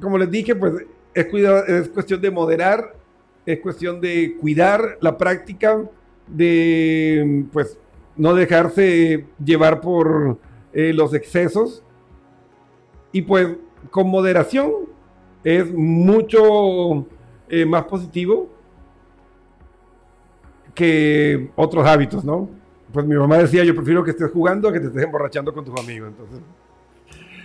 como 0.00 0.18
les 0.18 0.30
dije, 0.30 0.54
pues 0.54 0.74
es, 1.14 1.26
es 1.68 1.88
cuestión 1.88 2.20
de 2.20 2.30
moderar, 2.30 2.94
es 3.44 3.60
cuestión 3.60 4.00
de 4.00 4.36
cuidar 4.40 4.98
la 5.00 5.16
práctica, 5.16 5.82
de 6.32 7.44
pues 7.52 7.78
no 8.16 8.34
dejarse 8.34 9.26
llevar 9.44 9.80
por 9.80 10.38
eh, 10.72 10.92
los 10.92 11.14
excesos 11.14 11.82
y 13.12 13.22
pues 13.22 13.48
con 13.90 14.08
moderación 14.08 14.72
es 15.44 15.72
mucho 15.72 17.06
eh, 17.48 17.66
más 17.66 17.84
positivo 17.84 18.48
que 20.74 21.50
otros 21.56 21.86
hábitos, 21.86 22.24
¿no? 22.24 22.48
Pues 22.92 23.06
mi 23.06 23.14
mamá 23.14 23.38
decía, 23.38 23.64
yo 23.64 23.74
prefiero 23.74 24.04
que 24.04 24.12
estés 24.12 24.30
jugando 24.30 24.68
a 24.68 24.72
que 24.72 24.80
te 24.80 24.86
estés 24.86 25.02
emborrachando 25.02 25.52
con 25.52 25.64
tus 25.64 25.78
amigos, 25.78 26.08
entonces... 26.08 26.40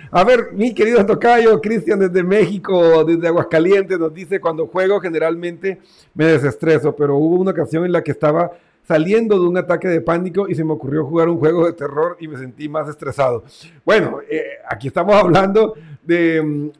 A 0.10 0.24
ver, 0.24 0.54
mi 0.54 0.74
querido 0.74 1.06
Tocayo, 1.06 1.60
Cristian 1.60 2.00
desde 2.00 2.24
México, 2.24 3.04
desde 3.04 3.28
Aguascalientes, 3.28 4.00
nos 4.00 4.14
dice, 4.14 4.40
cuando 4.40 4.68
juego 4.68 5.02
generalmente 5.02 5.82
me 6.14 6.26
desestreso, 6.28 6.96
pero 6.96 7.18
hubo 7.18 7.42
una 7.42 7.52
ocasión 7.52 7.84
en 7.84 7.92
la 7.92 8.02
que 8.02 8.12
estaba 8.12 8.52
saliendo 8.88 9.38
de 9.38 9.46
un 9.46 9.58
ataque 9.58 9.90
de 9.90 10.00
pánico 10.00 10.48
y 10.48 10.56
se 10.56 10.64
me 10.64 10.72
ocurrió 10.72 11.06
jugar 11.06 11.28
un 11.28 11.38
juego 11.38 11.66
de 11.66 11.74
terror 11.74 12.16
y 12.22 12.28
me 12.28 12.38
sentí 12.38 12.70
más 12.70 12.88
estresado. 12.88 13.44
Bueno, 13.84 14.20
eh, 14.30 14.44
aquí 14.68 14.88
estamos 14.88 15.14
hablando 15.16 15.76
de, 16.06 16.72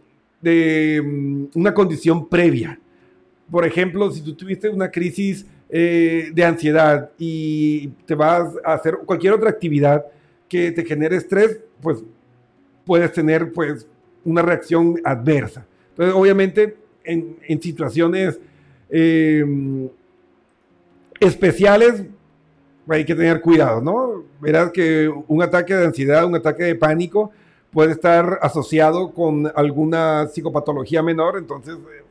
de, 0.42 1.02
mm, 1.04 1.46
una 1.56 1.74
condición 1.74 2.30
previa. 2.30 2.80
Por 3.52 3.66
ejemplo, 3.66 4.10
si 4.10 4.22
tú 4.22 4.34
tuviste 4.36 4.70
una 4.70 4.90
crisis 4.90 5.46
eh, 5.70 6.32
de 6.34 6.46
ansiedad 6.46 7.12
y 7.18 7.90
te 8.06 8.16
vas 8.16 8.54
a 8.64 8.74
hacer 8.74 9.00
cualquier 9.06 9.34
otra 9.34 9.50
actividad 9.50 10.06
que 10.48 10.72
te 10.72 10.86
genere 10.86 11.18
estrés, 11.18 11.60
pues 11.82 12.04
puedes 12.86 13.12
tener 13.12 13.52
pues 13.52 13.86
una 14.24 14.42
reacción 14.42 14.96
adversa. 15.04 15.66
Entonces, 15.90 16.16
obviamente, 16.16 16.78
en, 17.04 17.38
en 17.46 17.62
situaciones 17.62 18.40
eh, 18.90 19.44
especiales, 21.20 22.04
hay 22.88 23.06
que 23.06 23.16
tener 23.16 23.42
cuidado, 23.42 23.82
¿no? 23.82 24.24
Verás 24.40 24.72
que 24.72 25.12
un 25.28 25.42
ataque 25.42 25.76
de 25.76 25.86
ansiedad, 25.86 26.26
un 26.26 26.36
ataque 26.36 26.64
de 26.64 26.76
pánico 26.76 27.32
puede 27.72 27.92
estar 27.92 28.40
asociado 28.42 29.12
con 29.14 29.52
alguna 29.56 30.28
psicopatología 30.28 31.04
menor, 31.04 31.38
entonces 31.38 31.76
eh, 31.76 32.04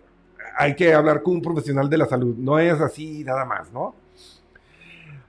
hay 0.59 0.75
que 0.77 0.93
hablar 0.93 1.23
con 1.23 1.35
un 1.35 1.43
profesional 1.43 1.89
de 1.89 1.99
la 1.99 2.07
salud, 2.07 2.35
no 2.37 2.59
es 2.59 2.81
así 2.81 3.25
nada 3.25 3.45
más, 3.45 3.73
¿no? 3.73 3.95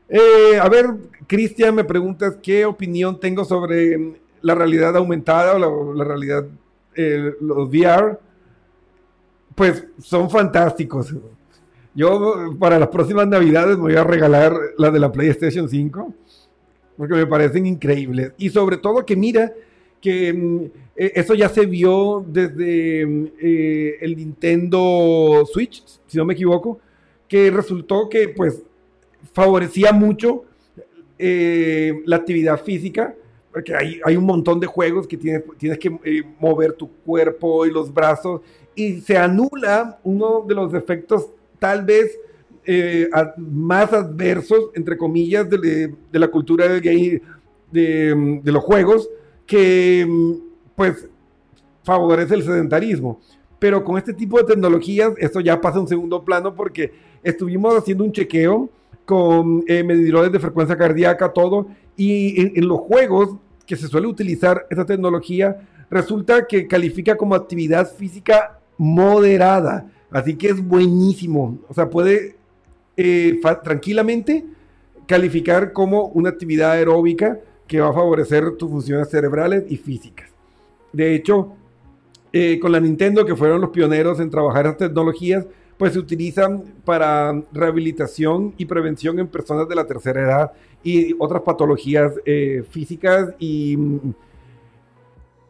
Eh, 0.10 0.58
a 0.62 0.70
ver, 0.70 0.88
Cristian, 1.28 1.76
me 1.76 1.84
preguntas 1.84 2.38
qué 2.42 2.66
opinión 2.66 3.20
tengo 3.20 3.44
sobre 3.44 4.20
la 4.42 4.56
realidad 4.56 4.96
aumentada 4.96 5.56
o 5.56 5.94
la, 5.94 6.04
realidad, 6.04 6.46
eh, 6.96 7.34
los 7.42 7.68
VR. 7.70 8.18
Pues 9.54 9.86
son 10.00 10.30
fantásticos 10.30 11.14
Yo 11.98 12.56
para 12.60 12.78
las 12.78 12.90
próximas 12.90 13.28
navidades 13.28 13.76
me 13.76 13.82
voy 13.82 13.96
a 13.96 14.04
regalar 14.04 14.54
la 14.78 14.92
de 14.92 15.00
la 15.00 15.12
PlayStation 15.12 15.68
5 15.68 16.14
porque 16.96 17.16
me 17.16 17.26
parecen 17.26 17.66
increíbles. 17.66 18.34
Y 18.38 18.52
sobre 18.52 18.78
todo 18.78 19.04
que 19.04 19.16
mira 19.16 19.52
que 20.00 20.32
mm, 20.32 20.66
e, 20.96 21.12
eso 21.16 21.34
ya 21.34 21.50
se 21.50 21.66
vio 21.66 22.24
desde 22.28 23.04
mm, 23.04 23.26
eh, 23.42 23.96
el 24.02 24.16
Nintendo 24.16 25.44
Switch, 25.52 25.84
si 26.06 26.18
no 26.20 26.26
me 26.26 26.36
equivoco, 26.36 26.80
que 27.28 27.50
resultó 27.50 28.08
que 28.08 28.30
pues 28.30 28.62
favorecía 29.34 29.92
mucho 29.92 30.46
eh, 31.18 32.04
la 32.06 32.18
actividad 32.18 32.62
física, 32.62 33.16
porque 33.52 33.76
hay, 33.76 34.00
hay, 34.06 34.16
un 34.16 34.26
montón 34.26 34.60
de 34.60 34.68
juegos 34.68 35.08
que 35.08 35.18
tienes, 35.18 35.44
tienes 35.58 35.80
que 35.80 35.98
eh, 36.04 36.22
mover 36.40 36.74
tu 36.74 36.92
cuerpo 36.92 37.66
y 37.66 37.72
los 37.72 37.92
brazos, 37.92 38.42
y 38.76 39.02
se 39.02 39.18
anula 39.18 40.00
uno 40.04 40.46
de 40.48 40.54
los 40.54 40.76
efectos 40.76 41.32
tal 41.60 41.86
vez 41.86 42.18
eh, 42.66 43.10
más 43.38 43.94
adversos, 43.94 44.72
entre 44.74 44.98
comillas, 44.98 45.50
de, 45.50 45.96
la 46.12 46.28
cultura 46.28 46.68
de, 46.68 47.22
los 48.44 48.64
juegos, 48.64 49.10
que 49.46 50.06
pues 50.76 51.08
favorece 51.84 52.36
el 52.36 52.44
sedentarismo. 52.44 53.22
Pero 53.58 53.84
con 53.84 53.98
este 53.98 54.14
tipo 54.14 54.38
de 54.38 54.44
tecnologías, 54.44 55.14
esto 55.18 55.40
ya 55.40 55.62
pasa 55.62 55.78
a 55.78 55.82
un 55.82 55.88
segundo 55.88 56.24
plano 56.24 56.54
porque 56.54 56.92
estuvimos 57.24 57.74
haciendo 57.76 58.04
un 58.04 58.12
chequeo 58.12 58.70
con 59.06 59.64
eh, 59.68 59.84
medidores 59.84 60.32
de 60.34 60.40
frecuencia 60.40 60.78
cardíaca, 60.78 61.32
todo, 61.32 61.68
y 61.96 62.42
en, 62.42 62.52
en 62.56 62.68
los 62.68 62.80
juegos 62.80 63.38
que 63.66 63.78
se 63.78 63.88
suele 63.88 64.08
utilizar 64.08 64.68
esta 64.70 64.86
tecnología, 64.86 65.58
resulta 65.90 66.46
que 66.46 66.68
califica 66.68 67.16
como 67.16 67.34
actividad 67.34 67.90
física 67.90 68.60
moderada. 68.78 69.90
Así 70.12 70.36
que 70.36 70.50
es 70.50 70.66
buenísimo. 70.66 71.60
O 71.68 71.74
sea, 71.74 71.90
puede 71.90 72.36
eh, 72.96 73.40
tranquilamente 73.64 74.46
calificar 75.06 75.74
como 75.74 76.06
una 76.08 76.30
actividad 76.30 76.72
aeróbica 76.72 77.40
que 77.68 77.80
va 77.80 77.90
a 77.90 77.94
favorecer 77.94 78.56
tus 78.58 78.70
funciones 78.70 79.10
cerebrales 79.10 79.64
y 79.70 79.78
físicas. 79.78 80.30
De 80.94 81.14
hecho, 81.14 81.54
eh, 82.32 82.60
con 82.60 82.72
la 82.72 82.80
Nintendo, 82.80 83.26
que 83.26 83.36
fueron 83.36 83.62
los 83.62 83.72
pioneros 83.72 84.20
en 84.20 84.30
trabajar 84.30 84.66
estas 84.66 84.90
tecnologías, 84.90 85.46
pues 85.78 85.94
se 85.94 86.00
utilizan 86.00 86.64
para 86.84 87.44
rehabilitación 87.54 88.54
y 88.58 88.66
prevención 88.66 89.20
en 89.20 89.28
personas 89.28 89.68
de 89.68 89.76
la 89.76 89.86
tercera 89.86 90.22
edad 90.22 90.52
y 90.84 91.16
otras 91.20 91.42
patologías 91.44 92.14
eh, 92.26 92.64
físicas 92.70 93.34
y, 93.40 93.78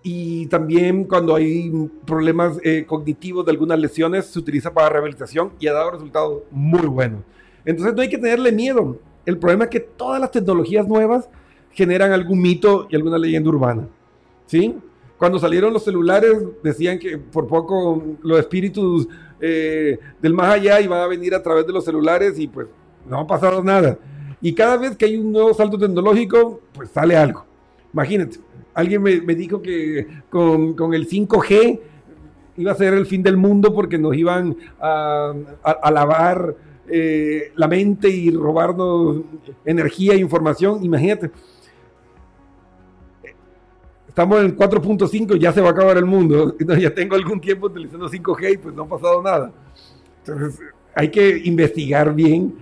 y 0.10 0.48
también 0.48 1.04
cuando 1.04 1.36
hay 1.36 1.70
problemas 2.06 2.58
cognitivos 2.86 3.46
de 3.46 3.52
algunas 3.52 3.78
lesiones 3.78 4.28
se 4.28 4.40
utiliza 4.40 4.74
para 4.74 4.88
rehabilitación 4.88 5.52
y 5.60 5.68
ha 5.68 5.74
dado 5.74 5.92
resultados 5.92 6.44
muy 6.50 6.88
buenos. 6.88 7.24
Entonces 7.66 7.94
no 7.94 8.02
hay 8.02 8.08
que 8.08 8.18
tenerle 8.18 8.54
miedo. 8.54 8.98
El 9.26 9.38
problema 9.38 9.66
es 9.66 9.70
que 9.70 9.82
todas 9.82 10.22
las 10.22 10.32
tecnologías 10.32 10.88
nuevas 10.88 11.28
generan 11.72 12.14
algún 12.14 12.42
mito 12.42 12.88
y 12.90 12.96
alguna 12.96 13.18
leyenda 13.18 13.50
urbana. 13.50 13.90
¿Sí? 14.46 14.78
Cuando 15.18 15.40
salieron 15.40 15.74
los 15.74 15.84
celulares 15.84 16.38
decían 16.64 17.00
que 17.00 17.18
por 17.18 17.46
poco 17.46 18.02
los 18.22 18.40
espíritus 18.40 19.10
eh, 19.42 20.00
del 20.22 20.34
más 20.34 20.54
allá 20.54 20.80
iban 20.80 21.02
a 21.02 21.08
venir 21.08 21.36
a 21.36 21.44
través 21.44 21.68
de 21.68 21.74
los 21.74 21.84
celulares 21.84 22.40
y 22.40 22.48
pues 22.48 22.68
no 23.06 23.20
ha 23.20 23.28
pasado 23.28 23.62
nada. 23.62 24.00
Y 24.40 24.54
cada 24.54 24.78
vez 24.78 24.96
que 24.96 25.04
hay 25.04 25.18
un 25.18 25.34
nuevo 25.34 25.54
salto 25.54 25.78
tecnológico, 25.78 26.62
pues 26.72 26.92
sale 26.92 27.18
algo. 27.18 27.46
Imagínate, 27.92 28.38
alguien 28.78 29.02
me, 29.02 29.36
dijo 29.36 29.62
que 29.62 30.08
con, 30.30 30.94
el 30.94 31.08
5G 31.08 31.80
iba 32.58 32.72
a 32.72 32.76
ser 32.76 32.94
el 32.94 33.06
fin 33.06 33.24
del 33.24 33.38
mundo 33.38 33.74
porque 33.74 33.98
nos 33.98 34.16
iban 34.16 34.56
a, 34.80 35.34
a 35.64 35.92
lavar 35.92 36.56
eh, 36.90 37.52
la 37.56 37.68
mente 37.68 38.08
y 38.08 38.32
robarnos 38.32 39.18
energía 39.66 40.14
e 40.14 40.18
información, 40.18 40.84
imagínate. 40.86 41.32
Estamos 44.08 44.42
en 44.42 44.56
4.5 44.56 45.38
ya 45.38 45.52
se 45.52 45.62
va 45.62 45.70
a 45.70 45.72
acabar 45.72 45.98
el 45.98 46.06
mundo. 46.06 46.56
Ya 46.80 46.94
tengo 46.94 47.16
algún 47.16 47.42
tiempo 47.42 47.68
utilizando 47.68 48.10
5G 48.10 48.54
y 48.54 48.58
pues 48.58 48.74
no 48.74 48.84
ha 48.84 48.88
pasado 48.88 49.22
nada. 49.22 49.52
Entonces 50.20 50.60
hay 50.96 51.10
que 51.10 51.42
investigar 51.44 52.16
bien. 52.16 52.56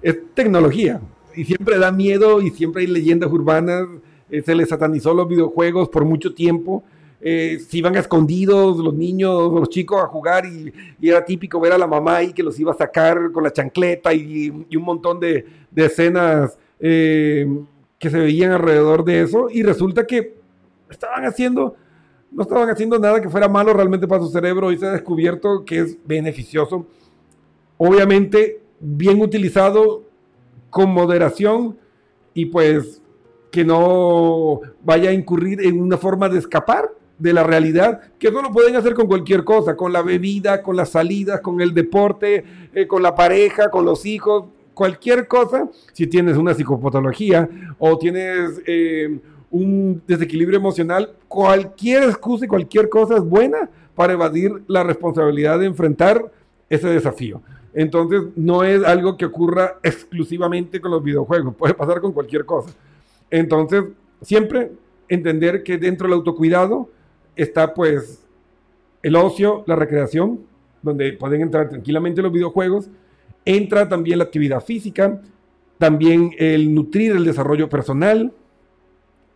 Es 0.00 0.16
tecnología 0.34 1.00
y 1.34 1.44
siempre 1.44 1.78
da 1.78 1.90
miedo 1.90 2.40
y 2.40 2.50
siempre 2.50 2.82
hay 2.82 2.88
leyendas 2.88 3.30
urbanas. 3.32 3.88
Eh, 4.32 4.42
se 4.42 4.56
les 4.56 4.68
satanizó 4.68 5.14
los 5.14 5.28
videojuegos 5.28 5.88
por 5.88 6.04
mucho 6.04 6.34
tiempo 6.34 6.82
eh, 7.24 7.60
se 7.68 7.78
iban 7.78 7.94
escondidos 7.94 8.78
los 8.78 8.94
niños, 8.94 9.52
los 9.52 9.68
chicos 9.68 10.02
a 10.02 10.08
jugar 10.08 10.44
y, 10.44 10.72
era 11.00 11.24
típico 11.24 11.60
ver 11.60 11.72
a 11.72 11.78
la 11.78 11.86
mamá 11.86 12.16
ahí 12.16 12.32
que 12.32 12.42
los 12.42 12.58
iba 12.58 12.72
a 12.72 12.76
sacar 12.76 13.30
con 13.30 13.44
la 13.44 13.52
chancleta 13.52 14.12
y, 14.12 14.50
un 14.50 14.82
montón 14.82 15.20
de, 15.20 15.46
escenas 15.76 16.58
eh, 16.80 17.46
que 17.96 18.10
se 18.10 18.18
veían 18.18 18.50
alrededor 18.50 19.04
de 19.04 19.22
eso 19.22 19.46
y 19.48 19.62
resulta 19.62 20.04
que 20.04 20.34
estaban 20.90 21.24
haciendo, 21.24 21.76
no 22.32 22.42
estaban 22.42 22.68
haciendo 22.70 22.98
nada 22.98 23.20
que 23.20 23.28
fuera 23.28 23.46
malo 23.46 23.72
realmente 23.72 24.08
para 24.08 24.22
su 24.24 24.28
cerebro 24.28 24.72
y 24.72 24.78
se 24.78 24.86
ha 24.86 24.92
descubierto 24.92 25.64
que 25.64 25.78
es 25.78 25.98
beneficioso. 26.04 26.86
Obviamente, 27.78 28.62
bien 28.80 29.20
utilizado, 29.20 30.02
con 30.70 30.90
moderación 30.90 31.78
y 32.34 32.46
pues 32.46 33.01
que 33.52 33.64
no 33.64 34.60
vaya 34.82 35.10
a 35.10 35.12
incurrir 35.12 35.64
en 35.64 35.80
una 35.80 35.98
forma 35.98 36.28
de 36.28 36.38
escapar 36.38 36.90
de 37.18 37.32
la 37.32 37.44
realidad, 37.44 38.00
que 38.18 38.28
eso 38.28 38.42
lo 38.42 38.50
pueden 38.50 38.74
hacer 38.74 38.94
con 38.94 39.06
cualquier 39.06 39.44
cosa, 39.44 39.76
con 39.76 39.92
la 39.92 40.02
bebida, 40.02 40.62
con 40.62 40.74
las 40.74 40.88
salidas, 40.88 41.40
con 41.40 41.60
el 41.60 41.72
deporte, 41.72 42.44
eh, 42.74 42.86
con 42.88 43.02
la 43.02 43.14
pareja, 43.14 43.70
con 43.70 43.84
los 43.84 44.04
hijos, 44.06 44.46
cualquier 44.74 45.28
cosa, 45.28 45.68
si 45.92 46.06
tienes 46.06 46.36
una 46.36 46.54
psicopatología 46.54 47.48
o 47.78 47.96
tienes 47.98 48.60
eh, 48.66 49.20
un 49.50 50.02
desequilibrio 50.06 50.58
emocional, 50.58 51.12
cualquier 51.28 52.04
excusa 52.04 52.46
y 52.46 52.48
cualquier 52.48 52.88
cosa 52.88 53.16
es 53.16 53.22
buena 53.22 53.68
para 53.94 54.14
evadir 54.14 54.62
la 54.66 54.82
responsabilidad 54.82 55.58
de 55.60 55.66
enfrentar 55.66 56.32
ese 56.70 56.88
desafío. 56.88 57.42
Entonces, 57.74 58.22
no 58.34 58.64
es 58.64 58.82
algo 58.82 59.16
que 59.16 59.26
ocurra 59.26 59.78
exclusivamente 59.82 60.80
con 60.80 60.90
los 60.90 61.04
videojuegos, 61.04 61.54
puede 61.54 61.74
pasar 61.74 62.00
con 62.00 62.12
cualquier 62.12 62.44
cosa. 62.44 62.70
Entonces, 63.32 63.84
siempre 64.20 64.72
entender 65.08 65.62
que 65.64 65.78
dentro 65.78 66.06
del 66.06 66.14
autocuidado, 66.14 66.90
está 67.34 67.72
pues 67.74 68.24
el 69.02 69.16
ocio, 69.16 69.64
la 69.66 69.74
recreación, 69.74 70.40
donde 70.82 71.14
pueden 71.14 71.40
entrar 71.40 71.68
tranquilamente 71.70 72.22
los 72.22 72.30
videojuegos. 72.30 72.90
Entra 73.44 73.88
también 73.88 74.18
la 74.18 74.24
actividad 74.24 74.62
física, 74.62 75.20
también 75.78 76.32
el 76.38 76.74
nutrir 76.74 77.12
el 77.12 77.24
desarrollo 77.24 77.68
personal, 77.68 78.32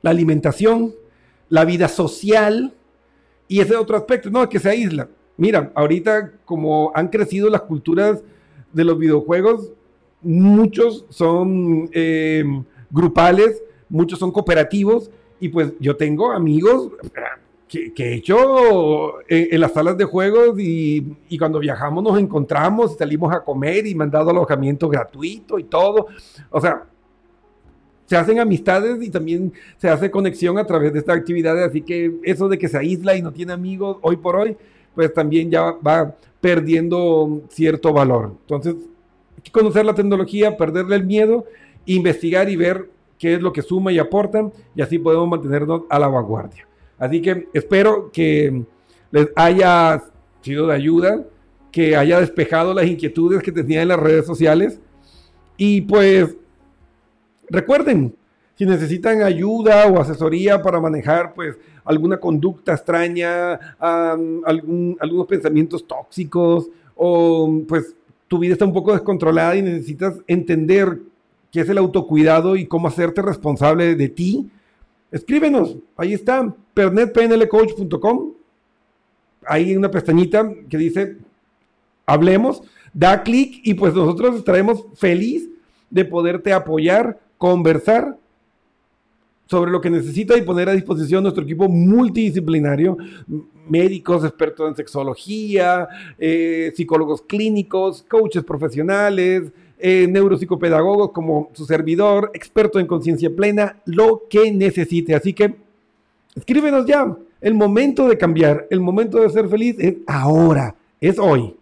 la 0.02 0.10
alimentación, 0.10 0.94
la 1.48 1.64
vida 1.64 1.88
social 1.88 2.74
y 3.48 3.60
ese 3.60 3.76
otro 3.76 3.96
aspecto, 3.96 4.30
no, 4.30 4.48
que 4.48 4.58
se 4.58 4.68
aísla. 4.68 5.08
Mira, 5.38 5.72
ahorita 5.74 6.32
como 6.44 6.92
han 6.94 7.08
crecido 7.08 7.48
las 7.48 7.62
culturas 7.62 8.22
de 8.72 8.84
los 8.84 8.98
videojuegos, 8.98 9.72
muchos 10.20 11.06
son 11.08 11.88
eh, 11.92 12.44
grupales, 12.90 13.62
muchos 13.88 14.18
son 14.18 14.32
cooperativos 14.32 15.10
y 15.40 15.48
pues 15.48 15.72
yo 15.78 15.96
tengo 15.96 16.32
amigos 16.32 16.90
que, 17.68 17.92
he 17.96 18.14
hecho 18.14 19.16
en, 19.28 19.60
las 19.60 19.72
salas 19.72 19.96
de 19.96 20.04
juegos 20.04 20.58
y, 20.58 21.16
y, 21.28 21.36
cuando 21.38 21.58
viajamos 21.58 22.02
nos 22.02 22.18
encontramos, 22.18 22.96
salimos 22.96 23.34
a 23.34 23.42
comer 23.42 23.86
y 23.86 23.94
me 23.94 24.04
han 24.04 24.10
dado 24.10 24.30
alojamiento 24.30 24.88
gratuito 24.88 25.58
y 25.58 25.64
todo. 25.64 26.06
O 26.50 26.60
sea, 26.60 26.84
se 28.06 28.16
hacen 28.16 28.38
amistades 28.38 29.02
y 29.02 29.10
también 29.10 29.52
se 29.76 29.88
hace 29.88 30.10
conexión 30.10 30.58
a 30.58 30.64
través 30.64 30.92
de 30.92 31.00
estas 31.00 31.16
actividades, 31.16 31.68
así 31.68 31.82
que 31.82 32.14
eso 32.22 32.48
de 32.48 32.56
que 32.56 32.68
se 32.68 32.78
aísla 32.78 33.16
y 33.16 33.22
no 33.22 33.32
tiene 33.32 33.52
amigos 33.52 33.98
hoy 34.00 34.16
por 34.16 34.36
hoy, 34.36 34.56
pues 34.94 35.12
también 35.12 35.50
ya 35.50 35.72
va 35.72 36.14
perdiendo 36.40 37.42
cierto 37.50 37.92
valor. 37.92 38.32
Entonces, 38.42 38.76
hay 39.36 39.42
que 39.42 39.50
conocer 39.50 39.84
la 39.84 39.94
tecnología, 39.94 40.56
perderle 40.56 40.96
el 40.96 41.04
miedo, 41.04 41.44
investigar 41.84 42.48
y 42.48 42.56
ver 42.56 42.88
qué 43.18 43.34
es 43.34 43.40
lo 43.42 43.52
que 43.52 43.62
suma 43.62 43.92
y 43.92 43.98
aporta 43.98 44.50
y 44.74 44.82
así 44.82 44.98
podemos 44.98 45.28
mantenernos 45.28 45.82
a 45.88 45.98
la 45.98 46.08
vanguardia. 46.08 46.66
Así 46.98 47.20
que 47.20 47.48
espero 47.52 48.10
que 48.10 48.64
les 49.10 49.28
haya 49.36 50.02
sido 50.40 50.66
de 50.66 50.74
ayuda, 50.74 51.24
que 51.70 51.96
haya 51.96 52.20
despejado 52.20 52.72
las 52.72 52.86
inquietudes 52.86 53.42
que 53.42 53.52
tenían 53.52 53.82
en 53.82 53.88
las 53.88 54.00
redes 54.00 54.26
sociales. 54.26 54.80
Y 55.56 55.82
pues 55.82 56.36
recuerden, 57.48 58.14
si 58.56 58.64
necesitan 58.64 59.22
ayuda 59.22 59.86
o 59.86 60.00
asesoría 60.00 60.62
para 60.62 60.80
manejar 60.80 61.34
pues 61.34 61.56
alguna 61.84 62.18
conducta 62.18 62.72
extraña, 62.72 63.54
algunos 63.78 65.26
pensamientos 65.28 65.86
tóxicos 65.86 66.68
o 66.94 67.62
pues 67.68 67.94
tu 68.28 68.38
vida 68.38 68.54
está 68.54 68.64
un 68.64 68.72
poco 68.72 68.92
descontrolada 68.92 69.56
y 69.56 69.62
necesitas 69.62 70.14
entender 70.26 71.00
qué 71.56 71.62
es 71.62 71.68
el 71.70 71.78
autocuidado 71.78 72.54
y 72.54 72.66
cómo 72.66 72.86
hacerte 72.86 73.22
responsable 73.22 73.94
de 73.94 74.10
ti, 74.10 74.50
escríbenos, 75.10 75.78
ahí 75.96 76.12
está, 76.12 76.54
pernetpnlcoach.com. 76.74 78.32
Hay 79.46 79.74
una 79.74 79.90
pestañita 79.90 80.52
que 80.68 80.76
dice, 80.76 81.16
hablemos. 82.04 82.60
da 82.92 83.22
clic 83.22 83.62
y 83.64 83.72
pues 83.72 83.94
nosotros 83.94 84.36
estaremos 84.36 84.84
feliz 84.96 85.48
de 85.88 86.04
poderte 86.04 86.52
apoyar, 86.52 87.18
conversar 87.38 88.18
sobre 89.46 89.70
lo 89.70 89.80
que 89.80 89.88
necesita 89.88 90.36
y 90.36 90.42
poner 90.42 90.68
a 90.68 90.72
disposición 90.72 91.22
nuestro 91.22 91.44
equipo 91.44 91.70
multidisciplinario, 91.70 92.98
médicos, 93.66 94.24
expertos 94.24 94.68
en 94.68 94.76
sexología, 94.76 95.88
eh, 96.18 96.70
psicólogos 96.76 97.22
clínicos, 97.22 98.04
coaches 98.06 98.44
profesionales, 98.44 99.52
eh, 99.78 100.06
neuropsicopedagogos 100.08 101.12
como 101.12 101.50
su 101.52 101.66
servidor, 101.66 102.30
experto 102.34 102.78
en 102.80 102.86
conciencia 102.86 103.30
plena, 103.34 103.80
lo 103.84 104.22
que 104.28 104.50
necesite. 104.50 105.14
Así 105.14 105.32
que 105.32 105.56
escríbenos 106.34 106.86
ya. 106.86 107.16
El 107.40 107.54
momento 107.54 108.08
de 108.08 108.16
cambiar, 108.16 108.66
el 108.70 108.80
momento 108.80 109.20
de 109.20 109.30
ser 109.30 109.48
feliz 109.48 109.76
es 109.78 109.96
ahora, 110.06 110.74
es 111.00 111.18
hoy. 111.18 111.54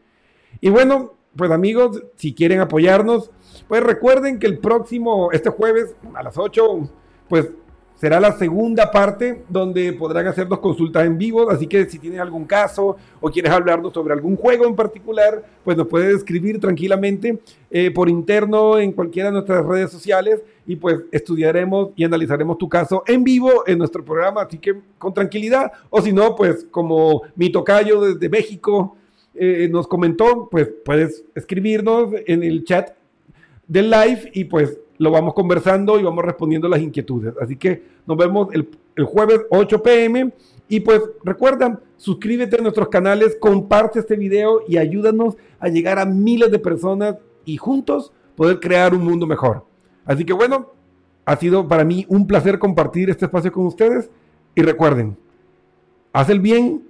Y 0.60 0.70
bueno, 0.70 1.12
pues 1.36 1.50
amigos, 1.50 2.02
si 2.16 2.32
quieren 2.32 2.60
apoyarnos, 2.60 3.30
pues 3.68 3.82
recuerden 3.82 4.38
que 4.38 4.46
el 4.46 4.58
próximo, 4.58 5.32
este 5.32 5.50
jueves 5.50 5.94
a 6.14 6.22
las 6.22 6.38
8, 6.38 6.88
pues 7.28 7.50
será 7.96 8.20
la 8.20 8.32
segunda 8.32 8.90
parte 8.90 9.44
donde 9.48 9.92
podrán 9.92 10.26
hacernos 10.26 10.58
consultas 10.58 11.06
en 11.06 11.16
vivo, 11.16 11.50
así 11.50 11.66
que 11.66 11.88
si 11.88 11.98
tienes 11.98 12.20
algún 12.20 12.44
caso 12.44 12.96
o 13.20 13.30
quieres 13.30 13.52
hablarnos 13.52 13.92
sobre 13.92 14.12
algún 14.12 14.36
juego 14.36 14.66
en 14.66 14.74
particular, 14.74 15.44
pues 15.64 15.76
nos 15.76 15.86
puedes 15.86 16.16
escribir 16.16 16.60
tranquilamente 16.60 17.38
eh, 17.70 17.90
por 17.90 18.08
interno 18.08 18.78
en 18.78 18.92
cualquiera 18.92 19.28
de 19.28 19.34
nuestras 19.34 19.64
redes 19.64 19.90
sociales 19.90 20.42
y 20.66 20.76
pues 20.76 21.00
estudiaremos 21.12 21.90
y 21.96 22.04
analizaremos 22.04 22.58
tu 22.58 22.68
caso 22.68 23.04
en 23.06 23.22
vivo 23.22 23.64
en 23.66 23.78
nuestro 23.78 24.04
programa, 24.04 24.42
así 24.42 24.58
que 24.58 24.74
con 24.98 25.14
tranquilidad, 25.14 25.72
o 25.90 26.02
si 26.02 26.12
no, 26.12 26.34
pues 26.34 26.66
como 26.70 27.22
mi 27.36 27.50
tocayo 27.50 28.00
desde 28.00 28.28
México 28.28 28.96
eh, 29.34 29.68
nos 29.70 29.86
comentó, 29.86 30.48
pues 30.50 30.70
puedes 30.84 31.24
escribirnos 31.34 32.12
en 32.26 32.42
el 32.42 32.64
chat 32.64 32.90
del 33.66 33.90
live 33.90 34.30
y 34.32 34.44
pues 34.44 34.78
lo 34.98 35.10
vamos 35.10 35.34
conversando 35.34 35.98
y 35.98 36.02
vamos 36.02 36.24
respondiendo 36.24 36.68
las 36.68 36.80
inquietudes. 36.80 37.34
Así 37.40 37.56
que 37.56 37.82
nos 38.06 38.16
vemos 38.16 38.48
el, 38.52 38.68
jueves 39.04 39.40
8 39.50 39.82
pm. 39.82 40.32
Y 40.68 40.80
pues 40.80 41.02
recuerda, 41.22 41.80
suscríbete 41.96 42.56
a 42.56 42.62
nuestros 42.62 42.88
canales, 42.88 43.36
comparte 43.38 43.98
este 43.98 44.16
video 44.16 44.62
y 44.66 44.78
ayúdanos 44.78 45.36
a 45.58 45.68
llegar 45.68 45.98
a 45.98 46.06
miles 46.06 46.50
de 46.50 46.58
personas 46.58 47.16
y 47.44 47.56
juntos 47.56 48.12
poder 48.34 48.60
crear 48.60 48.94
un 48.94 49.04
mundo 49.04 49.26
mejor. 49.26 49.66
Así 50.04 50.24
que 50.24 50.32
bueno, 50.32 50.72
ha 51.24 51.36
sido 51.36 51.68
para 51.68 51.84
mí 51.84 52.06
un 52.08 52.26
placer 52.26 52.58
compartir 52.58 53.10
este 53.10 53.26
espacio 53.26 53.52
con 53.52 53.66
ustedes. 53.66 54.10
Y 54.54 54.62
recuerden, 54.62 55.16
haz 56.12 56.30
el 56.30 56.40
bien 56.40 56.84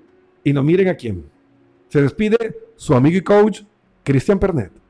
y 0.44 0.52
no 0.52 0.62
miren 0.62 0.88
a 0.88 0.94
quién. 0.94 1.24
Se 1.88 2.02
despide 2.02 2.56
su 2.76 2.94
amigo 2.94 3.16
y 3.16 3.22
coach, 3.22 3.62
Cristian 4.02 4.38
Pernet. 4.38 4.83